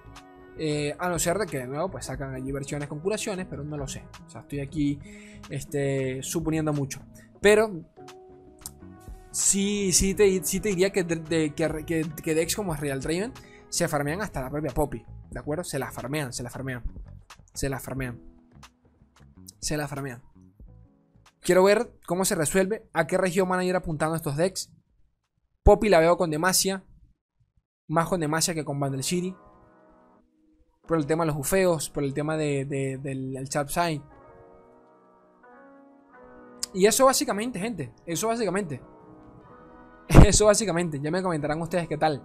Eh, 0.60 0.96
a 0.98 1.08
no 1.10 1.20
ser 1.20 1.38
de 1.38 1.46
que 1.46 1.60
de 1.60 1.68
nuevo 1.68 1.92
pues 1.92 2.06
sacan 2.06 2.34
allí 2.34 2.52
versiones 2.52 2.88
con 2.88 3.00
curaciones, 3.00 3.46
pero 3.48 3.64
no 3.64 3.78
lo 3.78 3.88
sé. 3.88 4.04
O 4.26 4.30
sea, 4.30 4.42
estoy 4.42 4.62
aquí 4.62 5.00
este, 5.50 6.24
suponiendo 6.24 6.74
mucho. 6.74 7.02
Pero 7.42 7.84
sí, 9.32 9.92
sí, 9.94 10.16
te, 10.16 10.40
te 10.40 10.70
diría 10.70 10.92
que, 10.92 11.06
que, 11.06 12.06
que, 12.24 12.36
Dex 12.36 12.56
como 12.56 12.74
es 12.74 12.80
Real 12.80 13.00
Draven 13.00 13.32
se 13.70 13.88
farmean 13.88 14.22
hasta 14.22 14.42
la 14.42 14.50
propia 14.50 14.72
Poppy. 14.72 15.06
¿De 15.32 15.40
acuerdo? 15.40 15.64
Se 15.64 15.80
la 15.80 15.92
farmean, 15.92 16.34
se 16.34 16.44
la 16.44 16.50
farmean. 16.50 16.84
Se 17.54 17.70
la 17.70 17.80
farmean. 17.80 18.22
Se 19.60 19.78
la 19.78 19.88
farmean. 19.88 20.22
Quiero 21.42 21.64
ver 21.64 21.94
cómo 22.06 22.26
se 22.26 22.36
resuelve. 22.36 22.90
A 22.94 23.08
qué 23.08 23.18
región 23.18 23.48
van 23.50 23.60
a 23.60 23.66
ir 23.66 23.76
apuntando 23.76 24.16
estos 24.16 24.38
decks. 24.38 24.72
Poppy 25.64 25.90
la 25.90 26.00
veo 26.00 26.18
con 26.18 26.30
Demacia. 26.30 26.84
Más 27.88 28.08
con 28.08 28.20
Demacia 28.20 28.54
que 28.54 28.66
con 28.66 28.80
Bundle 28.80 29.04
City. 29.04 29.36
Por 30.88 30.98
el 30.98 31.06
tema 31.06 31.24
de 31.24 31.28
los 31.28 31.36
bufeos. 31.36 31.90
Por 31.90 32.04
el 32.04 32.14
tema 32.14 32.38
del 32.38 33.48
chat 33.50 33.70
side. 33.70 34.02
Y 36.74 36.86
eso 36.86 37.06
básicamente, 37.06 37.60
gente. 37.60 37.94
Eso 38.06 38.28
básicamente. 38.28 38.82
Eso 40.26 40.46
básicamente. 40.46 41.00
Ya 41.02 41.12
me 41.12 41.22
comentarán 41.22 41.62
ustedes 41.62 41.88
qué 41.88 41.98
tal. 41.98 42.24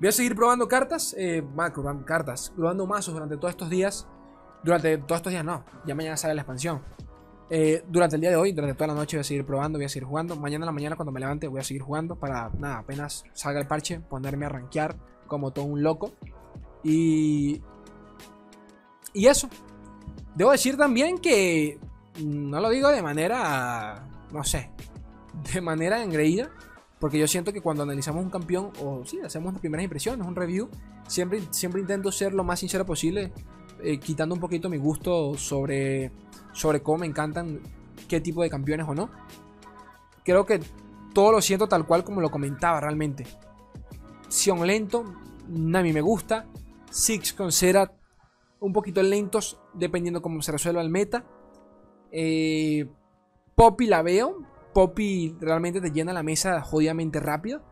Voy 0.00 0.08
a 0.08 0.12
seguir 0.12 0.34
probando 0.34 0.66
cartas. 0.66 1.14
Eh, 1.18 1.44
cartas. 2.06 2.52
Probando 2.56 2.86
mazos 2.86 3.12
durante 3.12 3.36
todos 3.36 3.50
estos 3.50 3.68
días. 3.68 4.08
Durante 4.64 4.98
todos 4.98 5.18
estos 5.18 5.30
días 5.30 5.44
no, 5.44 5.64
ya 5.86 5.94
mañana 5.94 6.16
sale 6.16 6.34
la 6.34 6.42
expansión. 6.42 6.82
Eh, 7.50 7.84
durante 7.88 8.16
el 8.16 8.20
día 8.20 8.30
de 8.30 8.36
hoy, 8.36 8.52
durante 8.52 8.74
toda 8.74 8.88
la 8.88 8.94
noche 8.94 9.16
voy 9.16 9.22
a 9.22 9.24
seguir 9.24 9.44
probando, 9.44 9.78
voy 9.78 9.86
a 9.86 9.88
seguir 9.88 10.06
jugando. 10.06 10.36
Mañana 10.36 10.64
en 10.64 10.66
la 10.66 10.72
mañana 10.72 10.96
cuando 10.96 11.12
me 11.12 11.20
levante 11.20 11.48
voy 11.48 11.60
a 11.60 11.64
seguir 11.64 11.82
jugando 11.82 12.16
para, 12.16 12.50
nada, 12.58 12.78
apenas 12.78 13.24
salga 13.32 13.60
el 13.60 13.66
parche, 13.66 14.00
ponerme 14.00 14.46
a 14.46 14.48
rankear 14.48 14.96
como 15.26 15.50
todo 15.52 15.66
un 15.66 15.82
loco. 15.82 16.12
Y... 16.82 17.62
Y 19.12 19.26
eso. 19.26 19.48
Debo 20.34 20.52
decir 20.52 20.76
también 20.76 21.18
que 21.18 21.78
No 22.22 22.60
lo 22.60 22.70
digo 22.70 22.88
de 22.88 23.02
manera, 23.02 24.06
no 24.32 24.44
sé, 24.44 24.70
de 25.52 25.60
manera 25.60 26.02
engreída, 26.02 26.50
porque 27.00 27.18
yo 27.18 27.26
siento 27.26 27.52
que 27.52 27.62
cuando 27.62 27.82
analizamos 27.82 28.22
un 28.22 28.30
campeón, 28.30 28.70
o 28.84 29.04
sí, 29.04 29.18
hacemos 29.24 29.52
las 29.54 29.60
primeras 29.60 29.84
impresiones, 29.84 30.26
un 30.26 30.36
review, 30.36 30.68
siempre, 31.08 31.42
siempre 31.50 31.80
intento 31.80 32.12
ser 32.12 32.34
lo 32.34 32.44
más 32.44 32.60
sincero 32.60 32.84
posible, 32.84 33.32
eh, 33.82 33.98
quitando 33.98 34.34
un 34.34 34.40
poquito 34.40 34.68
mi 34.68 34.76
gusto 34.76 35.34
sobre, 35.36 36.12
sobre 36.52 36.82
cómo 36.82 36.98
me 36.98 37.06
encantan 37.06 37.60
qué 38.06 38.20
tipo 38.20 38.42
de 38.42 38.50
campeones 38.50 38.86
o 38.86 38.94
no. 38.94 39.10
Creo 40.24 40.44
que 40.44 40.60
todo 41.14 41.32
lo 41.32 41.40
siento 41.40 41.68
tal 41.68 41.86
cual 41.86 42.04
como 42.04 42.20
lo 42.20 42.30
comentaba 42.30 42.80
realmente. 42.80 43.26
Sion 44.28 44.66
lento, 44.66 45.04
Nami 45.48 45.92
me 45.92 46.02
gusta. 46.02 46.46
Six 46.90 47.32
con 47.32 47.50
Cera 47.50 47.92
un 48.60 48.72
poquito 48.72 49.02
lentos 49.02 49.58
dependiendo 49.72 50.20
cómo 50.20 50.42
se 50.42 50.52
resuelva 50.52 50.82
el 50.82 50.90
meta. 50.90 51.24
Eh, 52.12 52.86
Poppy 53.54 53.86
la 53.86 54.02
veo. 54.02 54.49
Poppy 54.72 55.36
realmente 55.40 55.80
te 55.80 55.90
llena 55.90 56.12
la 56.12 56.22
mesa 56.22 56.60
jodidamente 56.62 57.20
rápido. 57.20 57.62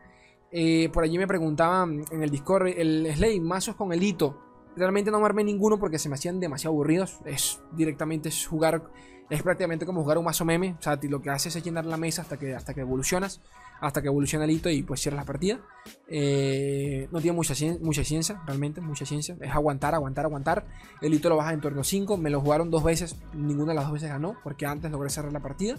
Eh, 0.50 0.88
por 0.92 1.04
allí 1.04 1.18
me 1.18 1.26
preguntaban 1.26 2.04
en 2.10 2.22
el 2.22 2.30
Discord, 2.30 2.68
el 2.68 3.12
Slay, 3.14 3.40
mazos 3.40 3.76
con 3.76 3.92
el 3.92 4.02
hito. 4.02 4.38
Realmente 4.76 5.10
no 5.10 5.18
me 5.20 5.26
armé 5.26 5.44
ninguno 5.44 5.78
porque 5.78 5.98
se 5.98 6.08
me 6.08 6.14
hacían 6.14 6.40
demasiado 6.40 6.74
aburridos. 6.74 7.18
Es 7.24 7.60
directamente 7.72 8.30
jugar 8.48 8.82
es 9.30 9.42
prácticamente 9.42 9.84
como 9.84 10.02
jugar 10.02 10.18
un 10.18 10.24
mazo 10.24 10.44
meme. 10.44 10.76
O 10.78 10.82
sea, 10.82 10.98
lo 11.02 11.20
que 11.20 11.30
haces 11.30 11.54
es 11.54 11.62
llenar 11.62 11.84
la 11.84 11.96
mesa 11.96 12.22
hasta 12.22 12.36
que, 12.38 12.54
hasta 12.54 12.74
que 12.74 12.80
evolucionas. 12.80 13.40
Hasta 13.80 14.02
que 14.02 14.08
evoluciona 14.08 14.44
el 14.44 14.50
hito 14.50 14.68
y 14.70 14.82
pues 14.82 15.00
cierras 15.00 15.20
la 15.20 15.24
partida. 15.24 15.60
Eh, 16.08 17.08
no 17.12 17.20
tiene 17.20 17.36
mucha, 17.36 17.54
mucha 17.80 18.02
ciencia, 18.02 18.42
realmente, 18.44 18.80
mucha 18.80 19.06
ciencia. 19.06 19.36
Es 19.40 19.52
aguantar, 19.52 19.94
aguantar, 19.94 20.24
aguantar. 20.24 20.66
El 21.00 21.14
hito 21.14 21.28
lo 21.28 21.36
baja 21.36 21.52
en 21.52 21.60
turno 21.60 21.84
5. 21.84 22.16
Me 22.16 22.30
lo 22.30 22.40
jugaron 22.40 22.70
dos 22.70 22.82
veces. 22.82 23.16
Ninguna 23.34 23.72
de 23.72 23.74
las 23.74 23.84
dos 23.84 23.94
veces 23.94 24.08
ganó. 24.08 24.36
Porque 24.42 24.66
antes 24.66 24.90
logré 24.90 25.10
cerrar 25.10 25.32
la 25.32 25.40
partida. 25.40 25.76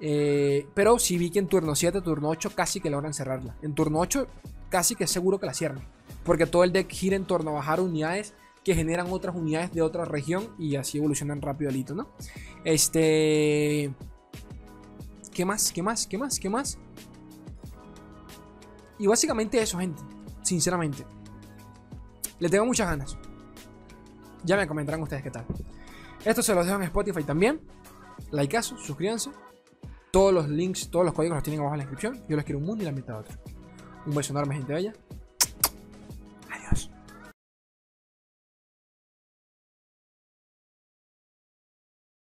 Eh, 0.00 0.66
pero 0.74 0.98
sí 0.98 1.18
vi 1.18 1.30
que 1.30 1.38
en 1.38 1.46
turno 1.46 1.74
7, 1.74 2.00
turno 2.00 2.28
8 2.28 2.52
casi 2.54 2.80
que 2.80 2.90
logran 2.90 3.14
cerrarla. 3.14 3.56
En 3.62 3.74
turno 3.74 3.98
8 4.00 4.26
casi 4.68 4.94
que 4.94 5.06
seguro 5.06 5.38
que 5.38 5.46
la 5.46 5.54
cierran. 5.54 5.84
Porque 6.24 6.46
todo 6.46 6.64
el 6.64 6.72
deck 6.72 6.88
gira 6.90 7.16
en 7.16 7.24
torno 7.24 7.50
a 7.50 7.54
bajar 7.54 7.80
unidades 7.80 8.34
que 8.64 8.74
generan 8.74 9.06
otras 9.10 9.34
unidades 9.34 9.72
de 9.72 9.82
otra 9.82 10.04
región 10.04 10.54
y 10.58 10.76
así 10.76 10.98
evolucionan 10.98 11.40
rápido 11.40 11.70
el 11.70 11.76
hito, 11.76 11.94
¿no? 11.94 12.08
Este... 12.64 13.92
¿Qué 15.32 15.44
más? 15.44 15.72
¿Qué 15.72 15.82
más? 15.82 16.06
¿Qué 16.06 16.18
más? 16.18 16.38
¿Qué 16.38 16.50
más? 16.50 16.78
Y 18.98 19.06
básicamente 19.06 19.60
eso, 19.60 19.78
gente. 19.78 20.02
Sinceramente. 20.42 21.06
Le 22.38 22.48
tengo 22.48 22.66
muchas 22.66 22.88
ganas. 22.88 23.16
Ya 24.44 24.56
me 24.56 24.66
comentarán 24.66 25.02
ustedes 25.02 25.22
qué 25.22 25.30
tal. 25.30 25.46
Esto 26.24 26.42
se 26.42 26.54
los 26.54 26.66
dejo 26.66 26.76
en 26.78 26.84
Spotify 26.84 27.22
también. 27.22 27.60
Likeazo, 28.30 28.76
suscríbanse. 28.76 29.30
Todos 30.10 30.34
los 30.34 30.48
links, 30.48 30.90
todos 30.90 31.04
los 31.04 31.14
códigos 31.14 31.36
los 31.36 31.42
tienen 31.44 31.60
abajo 31.60 31.74
en 31.74 31.78
la 31.78 31.84
descripción. 31.84 32.24
Yo 32.28 32.36
les 32.36 32.44
quiero 32.44 32.58
un 32.58 32.64
mundo 32.64 32.82
y 32.82 32.86
la 32.86 32.92
mitad 32.92 33.14
de 33.14 33.20
otro. 33.20 33.38
Un 34.06 34.14
beso 34.14 34.32
enorme, 34.32 34.56
gente 34.56 34.72
bella. 34.72 34.92